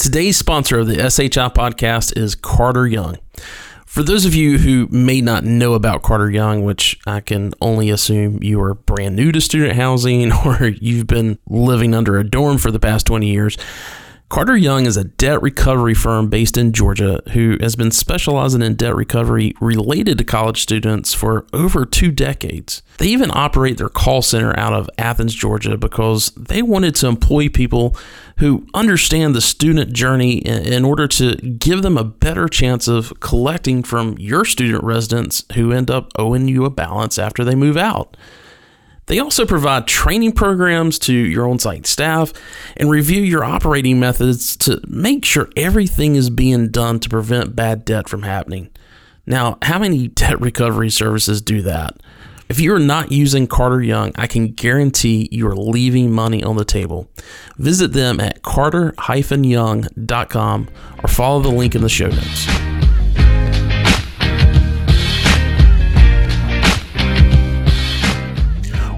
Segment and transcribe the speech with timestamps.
[0.00, 3.18] Today's sponsor of the SHI podcast is Carter Young.
[3.84, 7.90] For those of you who may not know about Carter Young, which I can only
[7.90, 12.56] assume you are brand new to student housing or you've been living under a dorm
[12.56, 13.58] for the past 20 years,
[14.30, 18.76] Carter Young is a debt recovery firm based in Georgia who has been specializing in
[18.76, 22.80] debt recovery related to college students for over two decades.
[22.98, 27.48] They even operate their call center out of Athens, Georgia, because they wanted to employ
[27.48, 27.96] people
[28.38, 33.82] who understand the student journey in order to give them a better chance of collecting
[33.82, 38.16] from your student residents who end up owing you a balance after they move out.
[39.10, 42.32] They also provide training programs to your on site staff
[42.76, 47.84] and review your operating methods to make sure everything is being done to prevent bad
[47.84, 48.70] debt from happening.
[49.26, 52.00] Now, how many debt recovery services do that?
[52.48, 57.10] If you're not using Carter Young, I can guarantee you're leaving money on the table.
[57.58, 60.68] Visit them at carter-young.com
[61.02, 62.79] or follow the link in the show notes.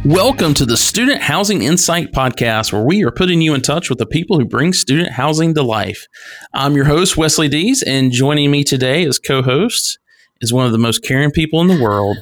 [0.04, 4.00] Welcome to the Student Housing Insight Podcast, where we are putting you in touch with
[4.00, 6.08] the people who bring student housing to life.
[6.52, 10.00] I'm your host, Wesley Dees, and joining me today as co host
[10.40, 12.16] is one of the most caring people in the world,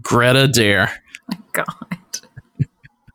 [0.00, 1.02] Greta Dare.
[1.28, 1.66] my God.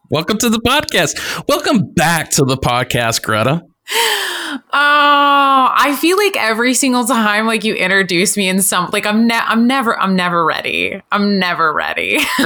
[0.09, 1.47] Welcome to the podcast.
[1.47, 3.61] Welcome back to the podcast, Greta.
[3.87, 9.27] Oh, I feel like every single time like you introduce me in some like I'm
[9.27, 11.01] ne- I'm never I'm never ready.
[11.11, 12.17] I'm never ready.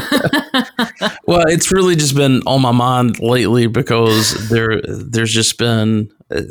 [1.25, 6.41] well, it's really just been on my mind lately because there there's just been uh,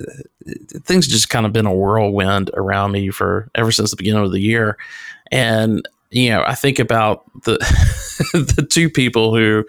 [0.84, 4.32] things just kind of been a whirlwind around me for ever since the beginning of
[4.32, 4.78] the year.
[5.30, 7.58] And you know, I think about the
[8.32, 9.66] the two people who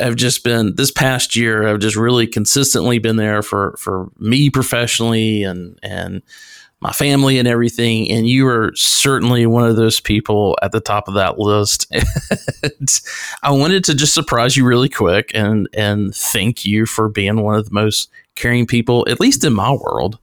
[0.00, 4.50] have just been this past year have just really consistently been there for for me
[4.50, 6.22] professionally and and
[6.80, 8.10] my family and everything.
[8.10, 11.90] And you are certainly one of those people at the top of that list.
[13.42, 17.54] I wanted to just surprise you really quick and and thank you for being one
[17.54, 20.18] of the most caring people at least in my world.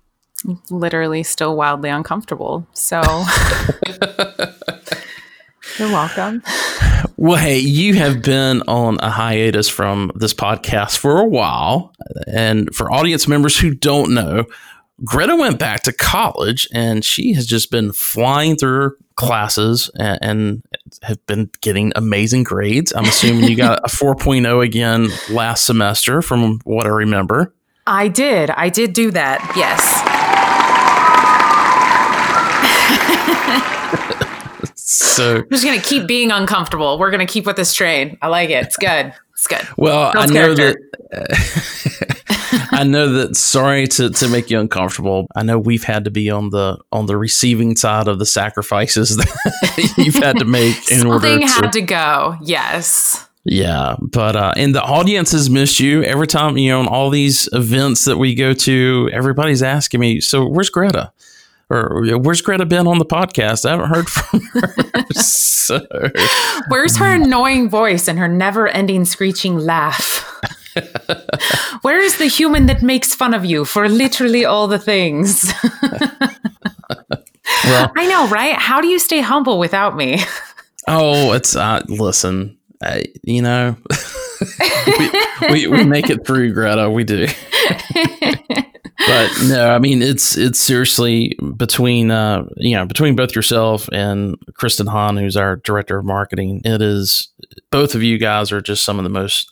[0.69, 2.67] Literally still wildly uncomfortable.
[2.73, 3.01] So
[5.77, 6.43] You're welcome.
[7.17, 11.93] Well, hey, you have been on a hiatus from this podcast for a while.
[12.27, 14.45] And for audience members who don't know,
[15.03, 20.63] Greta went back to college and she has just been flying through classes and, and
[21.01, 22.93] have been getting amazing grades.
[22.93, 27.53] I'm assuming you got a 4.0 again last semester from what I remember.
[27.85, 28.49] I did.
[28.51, 29.53] I did do that.
[29.57, 30.02] Yes.
[35.13, 36.97] So I'm just gonna keep being uncomfortable.
[36.99, 38.17] We're gonna keep with this train.
[38.21, 38.65] I like it.
[38.65, 39.13] It's good.
[39.33, 39.67] It's good.
[39.77, 40.75] Well, I know character.
[41.11, 42.69] that.
[42.71, 43.35] I know that.
[43.35, 45.27] Sorry to, to make you uncomfortable.
[45.35, 49.17] I know we've had to be on the on the receiving side of the sacrifices
[49.17, 52.35] that you've had to make in order Something had to go.
[52.41, 53.27] Yes.
[53.43, 56.57] yeah, but uh, and the audience has missed you every time.
[56.57, 60.69] You know, on all these events that we go to, everybody's asking me, "So where's
[60.69, 61.11] Greta?"
[61.73, 63.65] Or where's Greta been on the podcast?
[63.65, 65.13] I haven't heard from her.
[65.13, 65.81] so,
[66.67, 70.23] Where's her annoying voice and her never ending screeching laugh?
[71.81, 75.51] Where is the human that makes fun of you for literally all the things?
[77.63, 78.55] well, I know, right?
[78.55, 80.19] How do you stay humble without me?
[80.87, 83.75] Oh, it's uh, listen, I, you know,
[84.99, 85.09] we,
[85.49, 86.89] we we make it through, Greta.
[86.89, 87.27] We do,
[89.07, 94.35] but no, I mean it's it's seriously between uh you know between both yourself and
[94.53, 96.61] Kristen Hahn, who's our director of marketing.
[96.65, 97.29] It is
[97.71, 99.51] both of you guys are just some of the most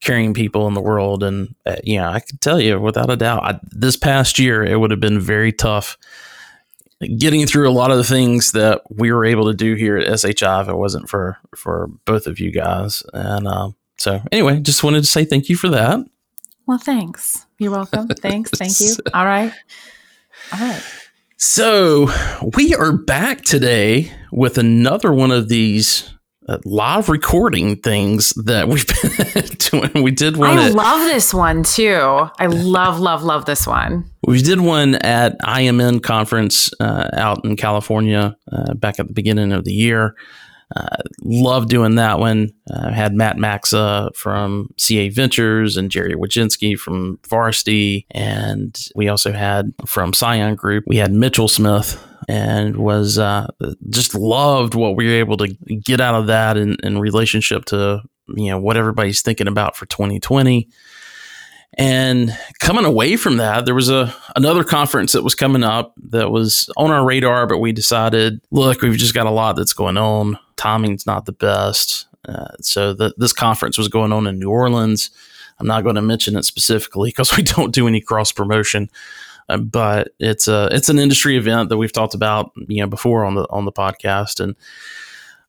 [0.00, 3.16] caring people in the world, and uh, you know I can tell you without a
[3.16, 5.96] doubt, I, this past year it would have been very tough
[7.18, 10.20] getting through a lot of the things that we were able to do here at
[10.20, 13.02] SHI if it wasn't for for both of you guys.
[13.12, 16.00] And uh, so, anyway, just wanted to say thank you for that.
[16.66, 17.46] Well, thanks.
[17.58, 18.08] You're welcome.
[18.20, 18.50] Thanks.
[18.50, 18.96] Thank you.
[19.12, 19.52] All right.
[20.52, 20.82] All right.
[21.36, 22.08] So,
[22.56, 26.13] we are back today with another one of these
[26.48, 28.86] uh, live recording things that we've
[29.34, 30.02] been doing.
[30.02, 30.58] We did one.
[30.58, 32.28] I at, love this one too.
[32.38, 34.10] I love, love, love this one.
[34.26, 39.52] We did one at IMN conference uh, out in California uh, back at the beginning
[39.52, 40.14] of the year.
[40.74, 42.50] Uh, love doing that one.
[42.70, 49.32] Uh, had Matt Maxa from CA Ventures and Jerry Wojcinski from Varsity, and we also
[49.32, 50.84] had from Scion Group.
[50.86, 53.48] We had Mitchell Smith, and was uh,
[53.90, 58.02] just loved what we were able to get out of that in, in relationship to
[58.28, 60.68] you know what everybody's thinking about for 2020
[61.76, 66.30] And coming away from that, there was a another conference that was coming up that
[66.30, 69.96] was on our radar, but we decided, look, we've just got a lot that's going
[69.96, 70.38] on.
[70.56, 72.06] Timing's not the best.
[72.28, 75.10] Uh, so the, this conference was going on in New Orleans.
[75.58, 78.88] I'm not going to mention it specifically because we don't do any cross promotion.
[79.48, 83.24] Uh, but it's a it's an industry event that we've talked about you know before
[83.24, 84.40] on the on the podcast.
[84.40, 84.56] And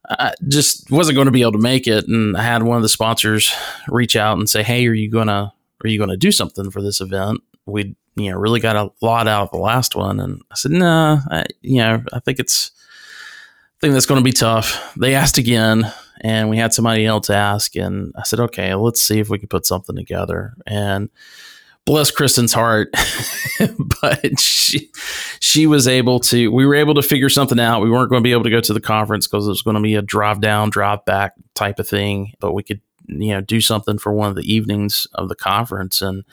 [0.09, 2.07] I just wasn't going to be able to make it.
[2.07, 3.51] And I had one of the sponsors
[3.88, 5.51] reach out and say hey are you going to
[5.83, 7.42] are you going to do something for this event?
[7.65, 10.19] We you know really got a lot out of the last one.
[10.19, 12.71] And I said no nah, you know I think it's
[13.77, 14.94] I think that's going to be tough.
[14.98, 15.91] They asked again
[16.21, 17.75] and we had somebody else ask.
[17.75, 20.53] And I said okay let's see if we can put something together.
[20.68, 21.09] And
[21.85, 22.89] bless Kristen's heart,
[24.01, 24.89] but she
[25.39, 26.51] she was able to.
[26.51, 27.81] We were able to figure something out.
[27.81, 29.75] We weren't going to be able to go to the conference because it was going
[29.75, 32.33] to be a drive down, drive back type of thing.
[32.39, 36.01] But we could, you know, do something for one of the evenings of the conference,
[36.01, 36.23] and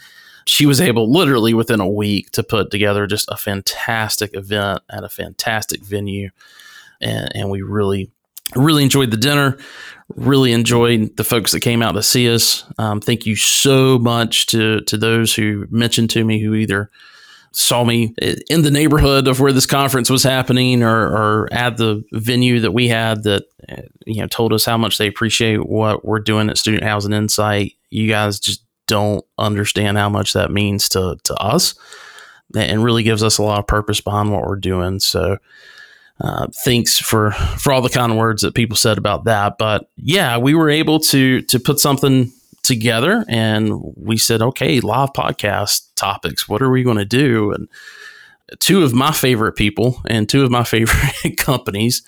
[0.46, 5.04] she was able, literally within a week, to put together just a fantastic event at
[5.04, 6.30] a fantastic venue,
[7.00, 8.10] and, and we really
[8.54, 9.56] really enjoyed the dinner
[10.16, 12.64] really enjoyed the folks that came out to see us.
[12.78, 16.90] Um, thank you so much to to those who mentioned to me who either
[17.52, 18.14] saw me
[18.48, 22.72] in the neighborhood of where this conference was happening or, or at the venue that
[22.72, 23.44] we had that
[24.06, 27.74] you know told us how much they appreciate what we're doing at Student Housing Insight.
[27.90, 31.74] You guys just don't understand how much that means to to us
[32.54, 35.00] and really gives us a lot of purpose behind what we're doing.
[35.00, 35.38] So
[36.20, 39.58] uh, thanks for for all the kind words that people said about that.
[39.58, 42.32] But yeah, we were able to to put something
[42.62, 46.48] together, and we said, okay, live podcast topics.
[46.48, 47.52] What are we going to do?
[47.52, 47.68] And
[48.60, 52.02] two of my favorite people and two of my favorite companies,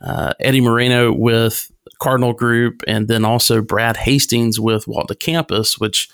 [0.00, 5.78] uh, Eddie Moreno with Cardinal Group, and then also Brad Hastings with Walk to Campus,
[5.78, 6.08] which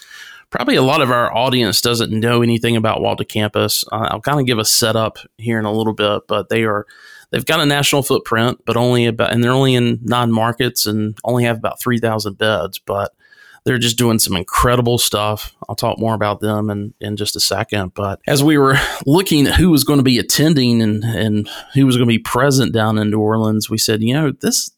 [0.51, 3.85] probably a lot of our audience doesn't know anything about Walk to Campus.
[3.93, 6.87] Uh, I'll kind of give a setup here in a little bit, but they are
[7.31, 11.17] they've got a national footprint, but only about, and they're only in nine markets and
[11.25, 13.13] only have about 3,000 beds, but
[13.67, 15.53] they're just doing some incredible stuff.
[15.69, 17.95] I'll talk more about them in, in just a second.
[17.95, 21.85] But as we were looking at who was going to be attending and, and who
[21.85, 24.71] was going to be present down in New Orleans, we said, you know, this,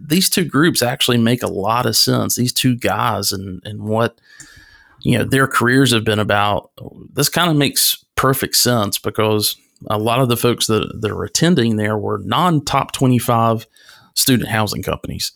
[0.00, 2.36] these two groups actually make a lot of sense.
[2.36, 4.18] These two guys and, and what,
[5.02, 6.70] you know, their careers have been about.
[7.12, 9.56] This kind of makes perfect sense because
[9.88, 13.66] a lot of the folks that, that are attending there were non top 25
[14.14, 15.32] student housing companies.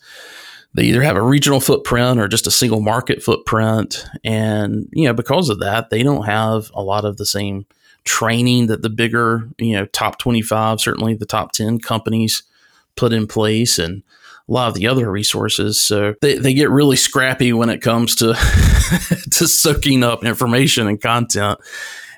[0.73, 4.05] They either have a regional footprint or just a single market footprint.
[4.23, 7.65] And, you know, because of that, they don't have a lot of the same
[8.03, 12.43] training that the bigger, you know, top 25, certainly the top 10 companies
[12.95, 14.01] put in place and
[14.47, 15.79] a lot of the other resources.
[15.79, 18.33] So they, they get really scrappy when it comes to
[19.31, 21.59] to soaking up information and content.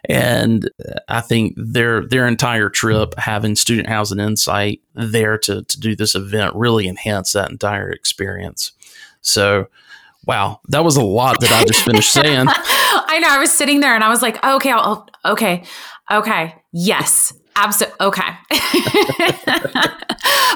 [0.10, 0.70] And
[1.08, 6.14] I think their their entire trip, having Student Housing Insight there to, to do this
[6.14, 8.74] event, really enhanced that entire experience.
[9.22, 9.68] So,
[10.26, 12.48] wow, that was a lot that I just finished saying.
[12.50, 13.30] I know.
[13.30, 15.64] I was sitting there and I was like, okay, I'll, okay,
[16.12, 17.98] okay, yes, Absolutely.
[18.02, 18.30] Okay.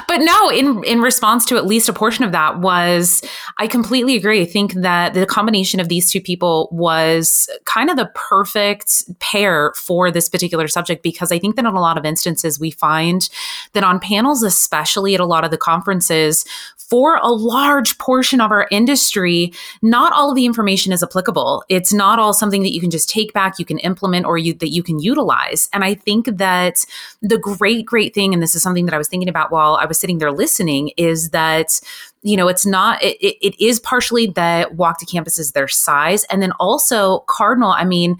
[0.08, 3.22] but no, in in response to at least a portion of that was
[3.58, 4.42] I completely agree.
[4.42, 9.72] I think that the combination of these two people was kind of the perfect pair
[9.76, 13.28] for this particular subject because I think that in a lot of instances we find
[13.74, 16.44] that on panels especially at a lot of the conferences
[16.88, 19.52] for a large portion of our industry,
[19.82, 21.62] not all of the information is applicable.
[21.68, 24.54] It's not all something that you can just take back, you can implement, or you
[24.54, 25.68] that you can utilize.
[25.72, 26.86] And I think that
[27.22, 29.86] the great, great thing, and this is something that I was thinking about while I
[29.86, 31.80] was sitting there listening, is that
[32.22, 36.24] you know it's not it, it is partially that walk to Campus is their size.
[36.24, 38.18] And then also cardinal i mean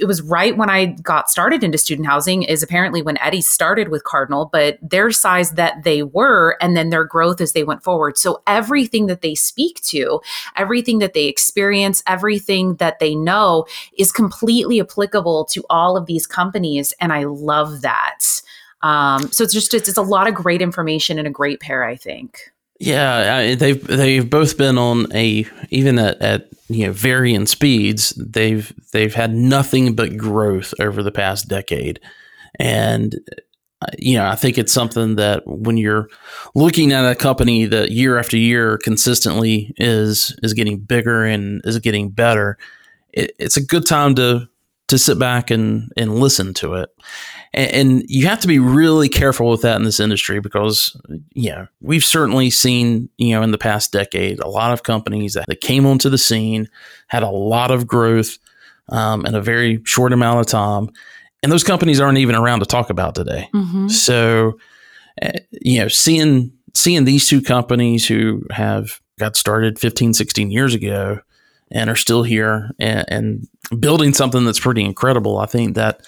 [0.00, 3.88] it was right when i got started into student housing is apparently when eddie started
[3.88, 7.82] with cardinal but their size that they were and then their growth as they went
[7.82, 8.16] forward.
[8.16, 10.20] So everything that they speak to
[10.56, 13.66] everything that they experience everything that they know
[13.98, 16.94] is completely applicable to all of these companies.
[17.00, 18.20] And i love that.
[18.82, 21.84] Um, so it's just it's, it's a lot of great information and a great pair
[21.84, 22.53] i think
[22.84, 28.10] yeah, they've they've both been on a even at, at you know varying speeds.
[28.10, 31.98] They've they've had nothing but growth over the past decade,
[32.58, 33.14] and
[33.80, 36.10] uh, you know I think it's something that when you're
[36.54, 41.78] looking at a company that year after year consistently is is getting bigger and is
[41.78, 42.58] getting better,
[43.14, 44.46] it, it's a good time to
[44.88, 46.90] to sit back and and listen to it
[47.54, 50.96] and, and, you have to be really careful with that in this industry because,
[51.32, 55.34] you know, we've certainly seen, you know, in the past decade, a lot of companies
[55.34, 56.68] that, that came onto the scene,
[57.06, 58.38] had a lot of growth,
[58.88, 60.90] um, in a very short amount of time.
[61.42, 63.48] And those companies aren't even around to talk about today.
[63.54, 63.90] Mhm.
[63.90, 64.58] So,
[65.22, 70.74] uh, you know, seeing seeing these two companies who have got started 15, 16 years
[70.74, 71.20] ago
[71.70, 73.48] and are still here and, and
[73.80, 76.00] building something that's pretty incredible, I think that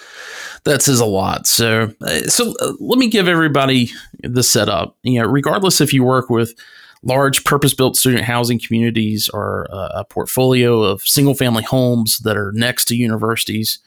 [0.66, 1.46] that says a lot.
[1.46, 3.90] So, uh, so uh, let me give everybody
[4.22, 4.96] the setup.
[5.02, 6.54] You know, regardless if you work with
[7.02, 12.86] large purpose-built student housing communities or a, a portfolio of single-family homes that are next
[12.86, 13.78] to universities.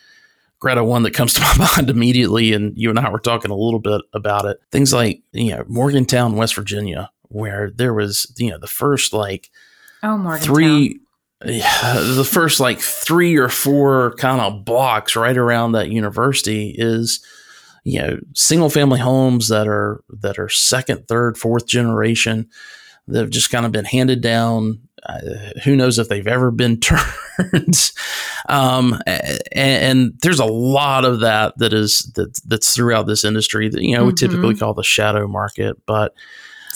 [0.59, 3.55] Greta, one that comes to my mind immediately, and you and I were talking a
[3.55, 4.59] little bit about it.
[4.71, 9.49] Things like you know Morgantown, West Virginia, where there was you know the first like
[10.03, 10.45] Oh, Morgan.
[10.45, 10.99] three
[11.41, 17.19] the first like three or four kind of blocks right around that university is
[17.85, 22.47] you know single family homes that are that are second third fourth generation
[23.07, 25.19] that have just kind of been handed down uh,
[25.63, 27.91] who knows if they've ever been turned
[28.49, 33.69] um, and, and there's a lot of that that is that that's throughout this industry
[33.69, 34.17] that you know we Mhm.
[34.17, 36.13] typically call the shadow market but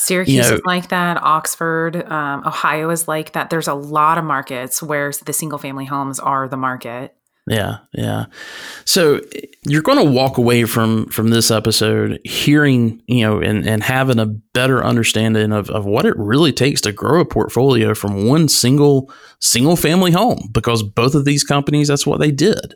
[0.03, 1.21] Syracuse you know- is like that.
[1.21, 3.49] Oxford, um, Ohio is like that.
[3.49, 7.15] There's a lot of markets where the single family homes are the market.
[7.45, 8.27] Yeah, yeah.
[8.85, 9.19] So
[9.67, 14.17] you're going to walk away from from this episode hearing, you know, and and having
[14.17, 18.47] a better understanding of of what it really takes to grow a portfolio from one
[18.47, 22.75] single single family home because both of these companies that's what they did.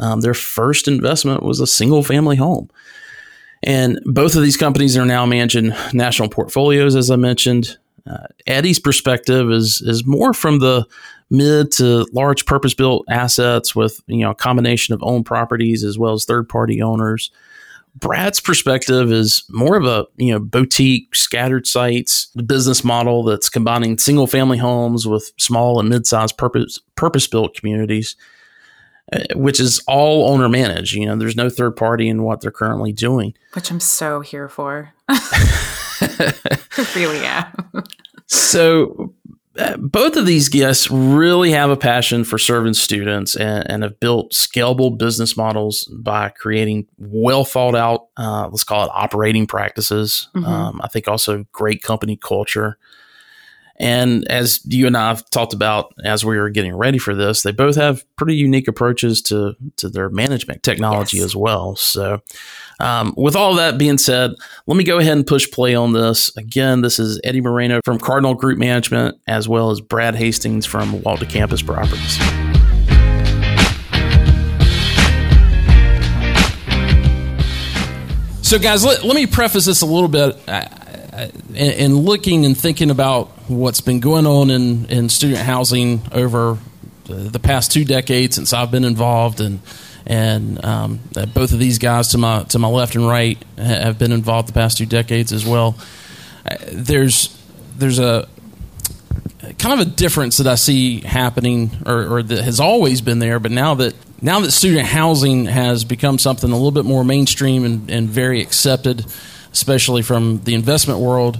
[0.00, 2.70] Um, their first investment was a single family home.
[3.62, 7.78] And both of these companies are now managing national portfolios, as I mentioned.
[8.08, 10.86] Uh, Eddie's perspective is is more from the
[11.30, 15.98] mid to large purpose built assets with you know a combination of owned properties as
[15.98, 17.30] well as third party owners.
[17.94, 23.98] Brad's perspective is more of a you know boutique scattered sites business model that's combining
[23.98, 28.16] single family homes with small and mid sized purpose purpose built communities,
[29.34, 30.94] which is all owner managed.
[30.94, 33.34] You know, there's no third party in what they're currently doing.
[33.54, 34.92] which I'm so here for.
[36.94, 37.84] really am.
[38.26, 39.14] So
[39.58, 43.98] uh, both of these guests really have a passion for serving students and, and have
[43.98, 50.28] built scalable business models by creating well thought out, uh, let's call it operating practices.
[50.36, 50.46] Mhm.
[50.46, 52.78] Um, I think also great company culture.
[53.80, 57.42] And as you and I have talked about as we were getting ready for this,
[57.42, 61.26] they both have pretty unique approaches to to their management technology Yes.
[61.26, 61.76] as well.
[61.76, 62.20] So,
[62.80, 64.32] um, with all that being said,
[64.66, 66.36] let me go ahead and push play on this.
[66.36, 71.00] Again, this is Eddie Moreno from Cardinal Group Management, as well as Brad Hastings from
[71.02, 72.18] Walk to Campus Properties.
[78.42, 80.34] So, guys, let, let me preface this a little bit.
[80.48, 80.64] Uh,
[81.18, 86.00] uh, in, in looking and thinking about what's been going on in, in student housing
[86.12, 86.58] over
[87.04, 89.60] the, the past two decades since I've been involved, and
[90.06, 93.98] and um, uh, both of these guys to my to my left and right have
[93.98, 95.76] been involved the past two decades as well.
[96.46, 97.36] Uh, there's
[97.76, 98.28] there's a
[99.58, 103.40] kind of a difference that I see happening, or, or that has always been there,
[103.40, 107.64] but now that now that student housing has become something a little bit more mainstream
[107.64, 109.04] and, and very accepted,
[109.58, 111.38] especially from the investment world,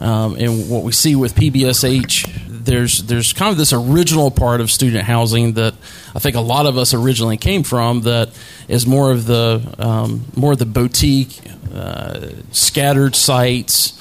[0.00, 4.70] um, and what we see with PBSH, there's there's kind of this original part of
[4.70, 5.74] student housing that
[6.14, 8.02] I think a lot of us originally came from.
[8.02, 8.30] That
[8.68, 11.40] is more of the um, more of the boutique,
[11.74, 14.00] uh, scattered sites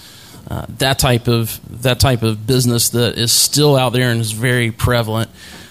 [0.50, 4.32] uh, that type of that type of business that is still out there and is
[4.32, 5.30] very prevalent.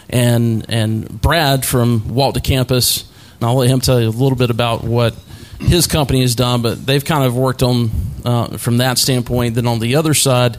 [0.08, 4.38] And and Brad from Walk to Campus, and I'll let him tell you a little
[4.38, 5.14] bit about what
[5.60, 6.62] his company has done.
[6.62, 7.90] But they've kind of worked on
[8.24, 9.54] uh, from that standpoint.
[9.54, 10.58] Then on the other side,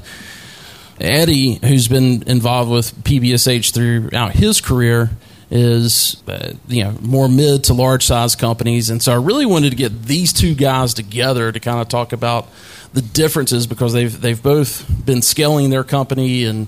[0.99, 5.11] Eddie, who's been involved with PBSH throughout his career,
[5.51, 9.71] is uh, you know more mid to large size companies, and so I really wanted
[9.71, 12.47] to get these two guys together to kind of talk about
[12.93, 16.67] the differences because they've they've both been scaling their company and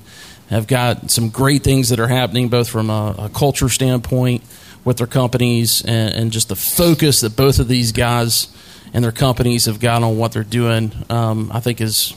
[0.49, 4.43] have got some great things that are happening both from a, a culture standpoint
[4.83, 8.47] with their companies and, and just the focus that both of these guys
[8.93, 10.91] and their companies have got on what they're doing.
[11.09, 12.13] Um, I think is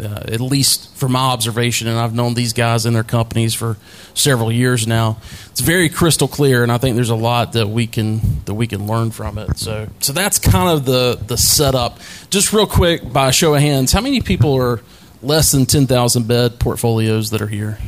[0.00, 3.76] uh, at least from my observation, and I've known these guys and their companies for
[4.12, 5.18] several years now.
[5.50, 8.66] It's very crystal clear, and I think there's a lot that we can that we
[8.66, 9.56] can learn from it.
[9.56, 11.98] So, so that's kind of the the setup.
[12.30, 14.80] Just real quick, by show of hands, how many people are
[15.22, 17.78] less than ten thousand bed portfolios that are here?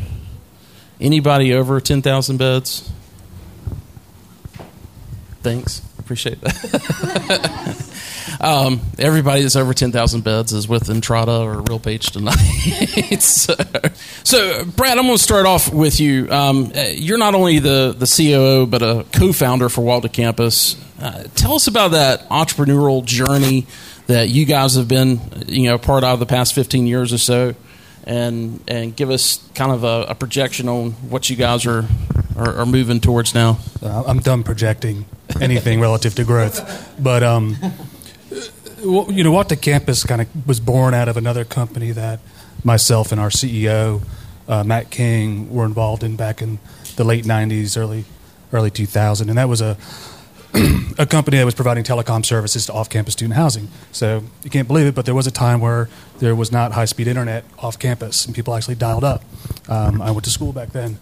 [1.00, 2.90] Anybody over ten thousand beds?
[5.46, 7.76] Thanks, appreciate that.
[8.40, 13.18] um, everybody that's over 10,000 beds is with Entrata or RealPage tonight.
[13.22, 13.54] so,
[14.24, 16.28] so, Brad, I'm going to start off with you.
[16.32, 20.74] Um, you're not only the, the COO, but a co founder for Walk to Campus.
[21.00, 23.68] Uh, tell us about that entrepreneurial journey
[24.08, 27.54] that you guys have been, you know, part of the past 15 years or so
[28.02, 31.84] and and give us kind of a, a projection on what you guys are,
[32.36, 33.58] are, are moving towards now.
[33.80, 35.06] Uh, I'm done projecting
[35.40, 37.56] anything relative to growth, but um,
[38.83, 42.21] you know what the campus kind of was born out of another company that
[42.64, 44.02] myself and our CEO
[44.49, 46.59] uh, Matt King were involved in back in
[46.97, 48.04] the late '90s, early
[48.52, 49.76] early 2000, and that was a
[50.99, 53.68] a company that was providing telecom services to off-campus student housing.
[53.92, 57.09] So you can't believe it, but there was a time where there was not high-speed
[57.09, 59.23] internet off campus, and people actually dialed up.
[59.68, 60.99] Um, I went to school back then.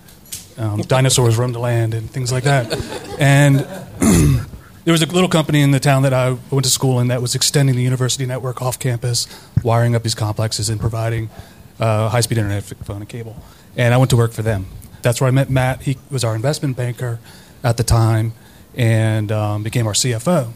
[0.56, 2.72] Um, dinosaurs roamed the land and things like that.
[3.18, 3.58] And
[4.84, 7.20] there was a little company in the town that I went to school in that
[7.20, 9.26] was extending the university network off campus,
[9.62, 11.30] wiring up these complexes and providing
[11.80, 13.36] uh, high-speed internet, phone, and cable.
[13.76, 14.66] And I went to work for them.
[15.02, 15.82] That's where I met Matt.
[15.82, 17.18] He was our investment banker
[17.62, 18.32] at the time
[18.74, 20.52] and um, became our CFO.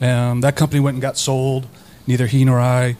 [0.00, 1.66] Um, that company went and got sold.
[2.06, 2.96] Neither he nor I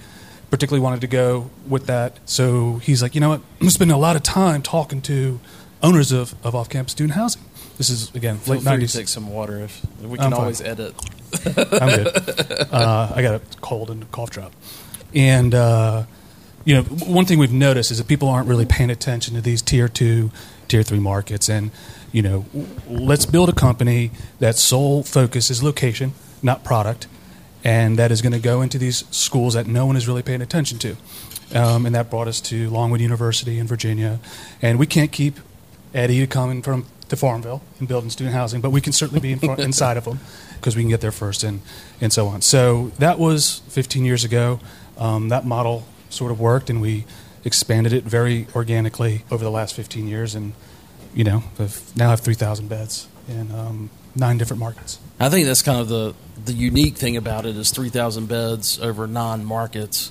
[0.50, 2.18] particularly wanted to go with that.
[2.26, 3.40] So he's like, you know what?
[3.60, 5.40] I'm spending a lot of time talking to
[5.84, 7.42] owners of, of off campus student housing.
[7.78, 8.94] This is, again, Feel late 90s.
[8.96, 10.40] take some water if we I'm can fine.
[10.40, 10.94] always edit.
[11.46, 12.08] I'm good.
[12.72, 14.52] Uh, I got a cold and a cough drop.
[15.14, 16.04] And, uh,
[16.64, 19.62] you know, one thing we've noticed is that people aren't really paying attention to these
[19.62, 20.30] tier two,
[20.66, 21.48] tier three markets.
[21.48, 21.70] And,
[22.10, 22.46] you know,
[22.88, 24.10] let's build a company
[24.40, 27.06] that sole focus is location, not product,
[27.62, 30.42] and that is going to go into these schools that no one is really paying
[30.42, 30.96] attention to.
[31.54, 34.18] Um, and that brought us to Longwood University in Virginia.
[34.62, 35.38] And we can't keep
[35.94, 39.20] Eddie to come in from to Farmville and building student housing, but we can certainly
[39.20, 40.18] be in front, inside of them
[40.56, 41.60] because we can get there first and,
[42.00, 42.40] and so on.
[42.42, 44.60] So that was 15 years ago.
[44.98, 47.04] Um, that model sort of worked, and we
[47.44, 50.52] expanded it very organically over the last 15 years, and
[51.14, 51.42] you know
[51.94, 54.98] now have 3,000 beds in um, nine different markets.
[55.20, 59.06] I think that's kind of the the unique thing about it is 3,000 beds over
[59.06, 60.10] nine markets.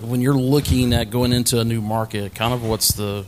[0.00, 3.24] When you're looking at going into a new market, kind of what's the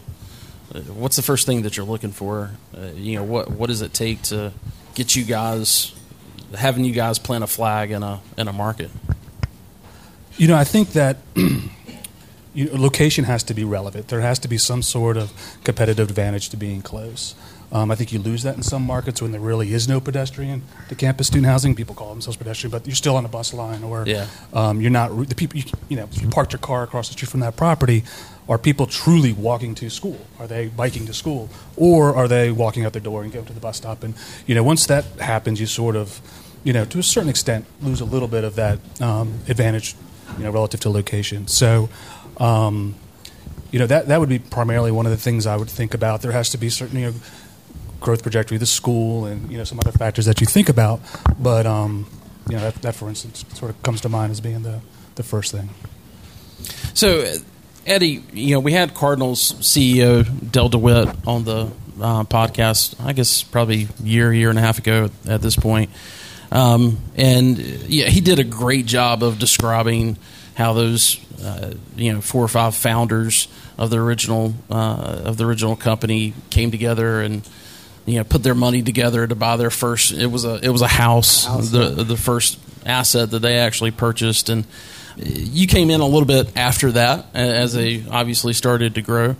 [0.94, 2.50] what's the first thing that you're looking for?
[2.76, 4.52] Uh, you know, what what does it take to
[4.94, 5.94] get you guys
[6.56, 8.90] having you guys plant a flag in a in a market?
[10.36, 14.08] You know, I think that you know, location has to be relevant.
[14.08, 15.32] There has to be some sort of
[15.64, 17.34] competitive advantage to being close.
[17.70, 20.62] Um, I think you lose that in some markets when there really is no pedestrian
[20.88, 21.74] to campus student housing.
[21.74, 24.26] People call themselves pedestrian, but you're still on a bus line, or Yeah.
[24.54, 25.28] um, you're not.
[25.28, 27.56] The people, you, you know, if you parked your car across the street from that
[27.56, 28.04] property,
[28.48, 30.18] are people truly walking to school?
[30.38, 33.52] Are they biking to school, or are they walking out their door and going to
[33.52, 34.02] the bus stop?
[34.02, 34.14] And
[34.46, 36.20] you know, once that happens, you sort of,
[36.64, 39.94] you know, to a certain extent, lose a little bit of that um, advantage,
[40.38, 41.46] you know, relative to location.
[41.48, 41.88] So.
[42.38, 42.94] Um,
[43.70, 46.22] you know that that would be primarily one of the things I would think about.
[46.22, 47.14] There has to be certain you know
[48.00, 51.00] growth trajectory of the school and you know some other factors that you think about.
[51.38, 52.06] But um,
[52.48, 54.80] you know that, that for instance sort of comes to mind as being the
[55.16, 55.68] the first thing.
[56.94, 57.36] So,
[57.88, 61.70] Eddie, you know, we had Cardinals CEO Del DeWitt on the
[62.00, 63.02] uh, podcast.
[63.02, 65.90] I guess probably a year, year and a half ago at this point,
[66.52, 70.18] um, and yeah, he did a great job of describing
[70.54, 73.48] how those uh, you know four or five founders
[73.78, 77.48] of the original uh, of the original company came together and
[78.04, 80.82] you know put their money together to buy their first it was a it was
[80.82, 84.66] a house, the the first asset that they actually purchased and
[85.18, 89.36] you came in a little bit after that as they obviously started to grow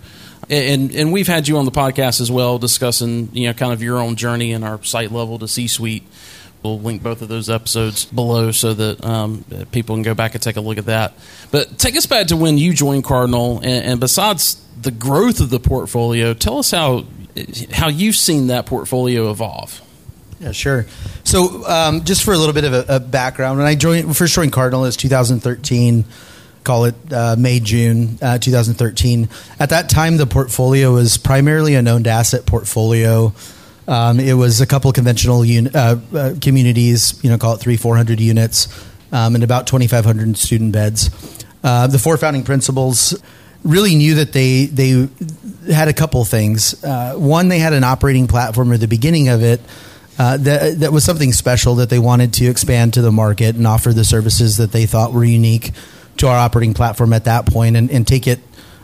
[0.49, 3.81] and and we've had you on the podcast as well discussing you know kind of
[3.81, 6.03] your own journey in our site level to C suite
[6.63, 10.43] We'll link both of those episodes below so that um, people can go back and
[10.43, 11.13] take a look at that.
[11.51, 15.51] But take us back to when you joined Cardinal, and, and besides the growth of
[15.51, 17.05] the portfolio, tell us how
[17.71, 19.81] how you've seen that portfolio evolve.
[20.39, 20.85] Yeah, sure.
[21.25, 24.33] So, um, just for a little bit of a, a background, when I joined, first
[24.33, 26.05] joined Cardinal is 2013.
[26.63, 29.29] Call it uh, May June uh, 2013.
[29.59, 33.33] At that time, the portfolio was primarily a known asset portfolio.
[33.87, 37.75] Um, it was a couple conventional un- uh, uh, communities, you know, call it three,
[37.75, 38.67] four hundred units,
[39.11, 41.09] um, and about 2,500 student beds.
[41.63, 43.19] Uh, the four founding principals
[43.63, 45.09] really knew that they they
[45.73, 46.81] had a couple things.
[46.83, 49.59] Uh, one, they had an operating platform at the beginning of it
[50.19, 53.65] uh, that that was something special that they wanted to expand to the market and
[53.65, 55.71] offer the services that they thought were unique
[56.17, 58.39] to our operating platform at that point and, and take it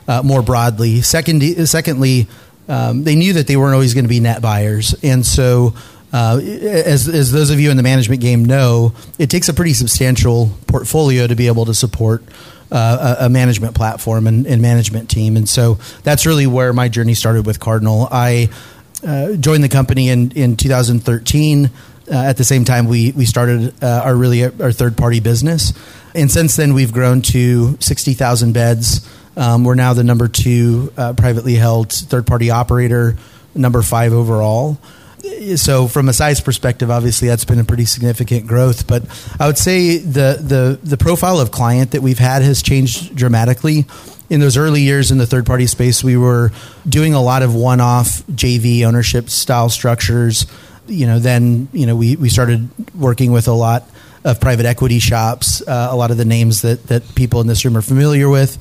[0.08, 1.02] uh, more broadly.
[1.02, 2.28] Second, secondly,
[2.70, 5.74] um, they knew that they weren't always going to be net buyers, and so
[6.14, 9.74] uh, as, as those of you in the management game know, it takes a pretty
[9.74, 12.24] substantial portfolio to be able to support
[12.72, 15.36] uh, a, a, management platform and, and, management team.
[15.36, 18.08] And so that's really where my journey started with Cardinal.
[18.10, 18.50] I
[19.02, 21.66] joined the company in, in 2013.
[21.66, 21.70] Uh,
[22.14, 25.74] at the same time, we, we started uh, our really our third party business.
[26.14, 29.10] And since then, we've grown to 60,000 beds.
[29.36, 33.18] Um, we're now the number two uh, privately held third party operator,
[33.56, 34.78] number five overall
[35.56, 38.88] so from a size perspective, obviously that's been a pretty significant growth.
[38.88, 39.04] But
[39.40, 43.86] I would say the the the profile of client that we've had has changed dramatically.
[44.30, 46.52] In those early years in the third party space, we were
[46.88, 50.48] doing a lot of one off JV ownership style structures.
[50.88, 53.88] You know, then you know we we started working with a lot
[54.24, 57.64] of private equity shops, uh, a lot of the names that that people in this
[57.66, 58.58] room are familiar with.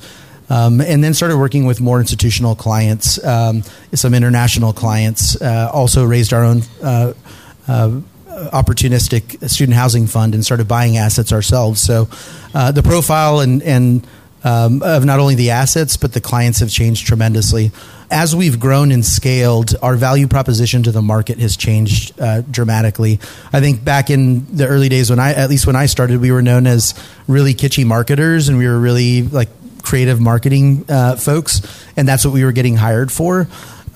[0.47, 5.41] Um, and then started working with more institutional clients, um, some international clients.
[5.41, 7.13] Uh, also raised our own uh,
[7.67, 11.81] uh, opportunistic student housing fund and started buying assets ourselves.
[11.81, 12.09] So
[12.53, 14.05] uh, the profile and, and
[14.45, 17.71] um, of not only the assets but the clients have changed tremendously.
[18.09, 23.19] As we've grown and scaled, our value proposition to the market has changed uh, dramatically.
[23.51, 26.31] I think back in the early days when I, at least when I started, we
[26.31, 26.93] were known as
[27.27, 29.49] really kitschy marketers, and we were really like
[29.81, 31.61] creative marketing uh, folks,
[31.97, 33.47] and that's what we were getting hired for.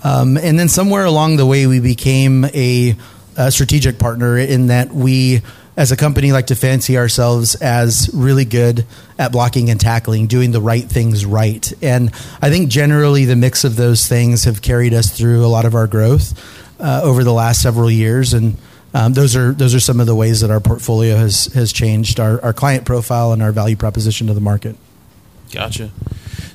[0.04, 2.96] Um, and then somewhere along the way, we became a,
[3.38, 5.42] a, strategic partner in that we,
[5.80, 8.86] as a company, like to fancy ourselves as really good
[9.18, 11.72] at blocking and tackling, doing the right things right.
[11.82, 12.12] And
[12.42, 15.76] I think generally the mix of those things have carried us through a lot of
[15.76, 16.38] our growth
[16.82, 18.34] uh, over the last several years.
[18.34, 18.58] And
[18.94, 22.20] um, those are those are some of the ways that our portfolio has has changed
[22.20, 24.76] our, our client profile and our value proposition to the market.
[25.50, 25.92] Gotcha.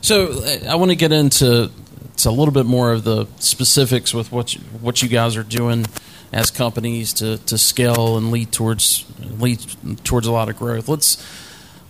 [0.02, 1.70] So uh, I want to get into
[2.18, 5.42] to a little bit more of the specifics with what you, what you guys are
[5.42, 5.86] doing
[6.34, 9.04] as companies to, to scale and lead towards
[9.38, 9.60] lead
[10.02, 10.88] towards a lot of growth.
[10.88, 11.24] Let's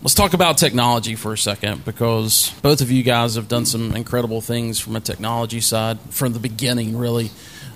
[0.03, 3.95] let's talk about technology for a second because both of you guys have done some
[3.95, 7.31] incredible things from a technology side from the beginning, really.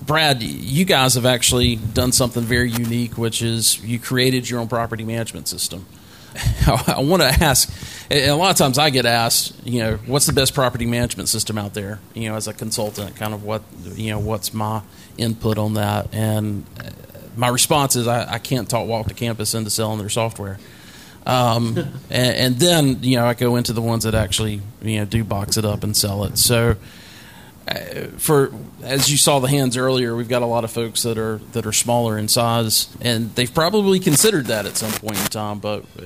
[0.05, 4.67] Brad, you guys have actually done something very unique, which is you created your own
[4.67, 5.87] property management system.
[6.67, 7.69] I want to ask.
[8.11, 11.57] a lot of times, I get asked, you know, what's the best property management system
[11.57, 11.99] out there?
[12.13, 13.63] You know, as a consultant, kind of what,
[13.95, 14.81] you know, what's my
[15.19, 16.13] input on that?
[16.13, 16.65] And
[17.35, 20.59] my response is, I, I can't talk walk to campus into selling their software.
[21.25, 21.77] Um,
[22.09, 25.23] and, and, then, you know, I go into the ones that actually, you know, do
[25.23, 26.37] box it up and sell it.
[26.37, 26.75] So,
[27.67, 28.51] uh, for
[28.81, 31.67] as you saw the hands earlier, we've got a lot of folks that are that
[31.67, 35.59] are smaller in size, and they've probably considered that at some point in time.
[35.59, 36.03] But uh,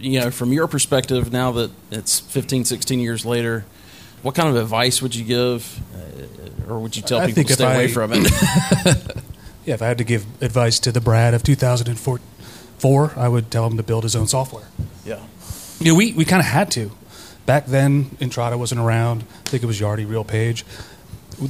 [0.00, 3.64] you know, from your perspective, now that it's 15, 16 years later,
[4.22, 7.52] what kind of advice would you give, uh, or would you tell I people to
[7.52, 8.30] stay I, away from it?
[9.64, 13.66] yeah, if I had to give advice to the Brad of 2004, I would tell
[13.66, 14.66] him to build his own software.
[15.04, 15.20] Yeah,
[15.78, 16.90] you know, we we kind of had to
[17.50, 19.22] Back then, Entrata wasn't around.
[19.22, 20.62] I think it was Yardi RealPage.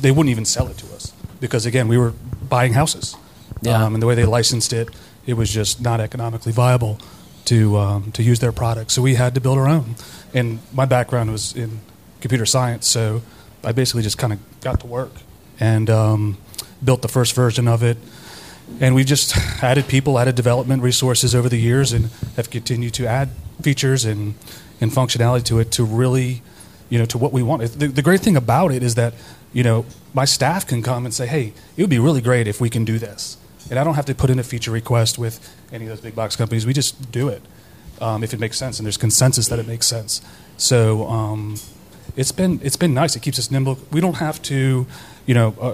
[0.01, 2.15] They wouldn't even sell it to us because, again, we were
[2.49, 3.17] buying houses.
[3.61, 3.85] Yeah.
[3.85, 4.89] Um, and the way they licensed it,
[5.27, 6.99] it was just not economically viable
[7.47, 8.93] to um, to use their product.
[8.93, 9.97] So we had to build our own.
[10.33, 11.81] And my background was in
[12.21, 13.23] computer science, so
[13.65, 15.13] I basically just kind of got to work
[15.59, 16.39] and um,
[16.83, 17.99] built the first version of it.
[18.81, 23.07] And we've just added people, added development resources over the years, and have continued to
[23.07, 23.31] add
[23.63, 24.35] features and
[24.81, 26.43] and functionality to it to really,
[26.89, 27.63] you know, to what we want.
[27.63, 29.15] The, the great thing about it is that,
[29.53, 32.61] you know, my staff can come and say, hey, it would be really great if
[32.61, 33.37] we can do this.
[33.69, 36.17] And I don't have to put in a feature request with any of those big
[36.17, 36.65] box companies.
[36.65, 37.43] We just do it
[38.01, 40.23] um, if it makes sense, and there's consensus that it makes sense.
[40.57, 41.57] So um,
[42.17, 43.17] it's been it's been nice.
[43.17, 43.79] It keeps us nimble.
[43.91, 44.87] We don't have to,
[45.27, 45.73] you know, uh,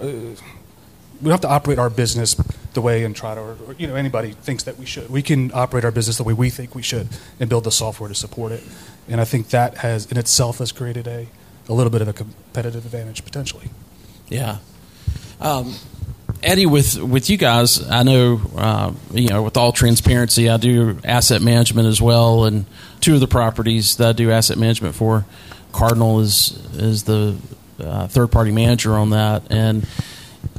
[1.20, 2.34] we don't have to operate our business
[2.74, 5.08] the way Entrata or, or, you know anybody thinks that we should.
[5.08, 7.08] We can operate our business the way we think we should
[7.40, 8.62] and build the software to support it.
[9.08, 11.26] And I think that has in itself has created a,
[11.68, 13.70] a little bit of a competitive advantage potentially.
[14.28, 14.58] Yeah.
[15.40, 15.74] Um,
[16.42, 20.98] Eddie, with with you guys, I know uh, you know with all transparency, I do
[21.02, 22.66] asset management as well, and
[23.00, 25.24] two of the properties that I do asset management for,
[25.76, 27.36] Cardinal is is the
[27.78, 29.86] uh, third party manager on that, and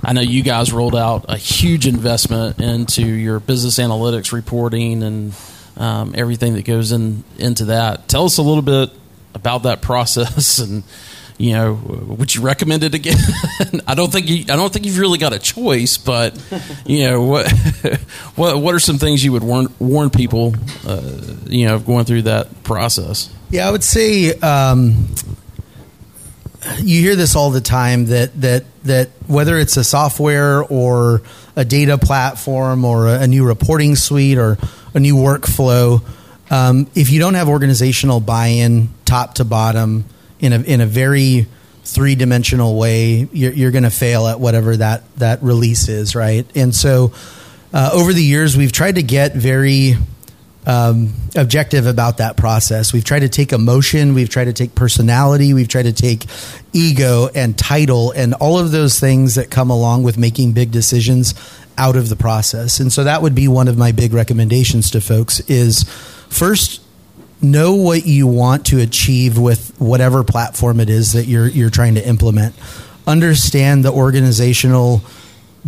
[0.03, 5.33] I know you guys rolled out a huge investment into your business analytics reporting and
[5.75, 8.07] um, everything that goes in into that.
[8.07, 8.91] Tell us a little bit
[9.33, 10.83] about that process and
[11.39, 13.17] you know would you recommend it again?
[13.87, 16.35] I don't think you, i don't think you've really got a choice but
[16.83, 17.51] you know what
[18.35, 20.55] what what are some things you would warn warn people
[20.87, 21.01] uh,
[21.45, 25.07] you know of going through that process yeah i would say um,
[26.79, 31.21] you hear this all the time that that that whether it's a software or
[31.55, 34.57] a data platform or a, a new reporting suite or
[34.93, 36.01] a new workflow,
[36.49, 40.05] um, if you don't have organizational buy-in, top to bottom,
[40.39, 41.47] in a in a very
[41.83, 46.45] three dimensional way, you're, you're going to fail at whatever that that release is, right?
[46.55, 47.13] And so,
[47.73, 49.95] uh, over the years, we've tried to get very
[50.67, 52.91] um, objective about that process.
[52.91, 56.25] We've tried to take emotion, we've tried to take personality, we've tried to take
[56.73, 61.33] ego and title and all of those things that come along with making big decisions
[61.77, 62.81] out of the process.
[62.81, 65.83] And so that would be one of my big recommendations to folks is
[66.29, 66.81] first
[67.41, 71.95] know what you want to achieve with whatever platform it is that you're you're trying
[71.95, 72.55] to implement.
[73.05, 75.01] Understand the organizational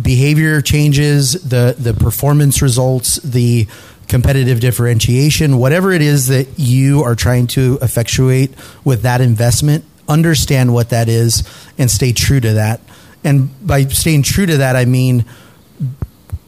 [0.00, 3.66] behavior changes, the the performance results, the
[4.10, 8.52] competitive differentiation, whatever it is that you are trying to effectuate
[8.84, 12.80] with that investment, understand what that is and stay true to that.
[13.22, 15.24] And by staying true to that, I mean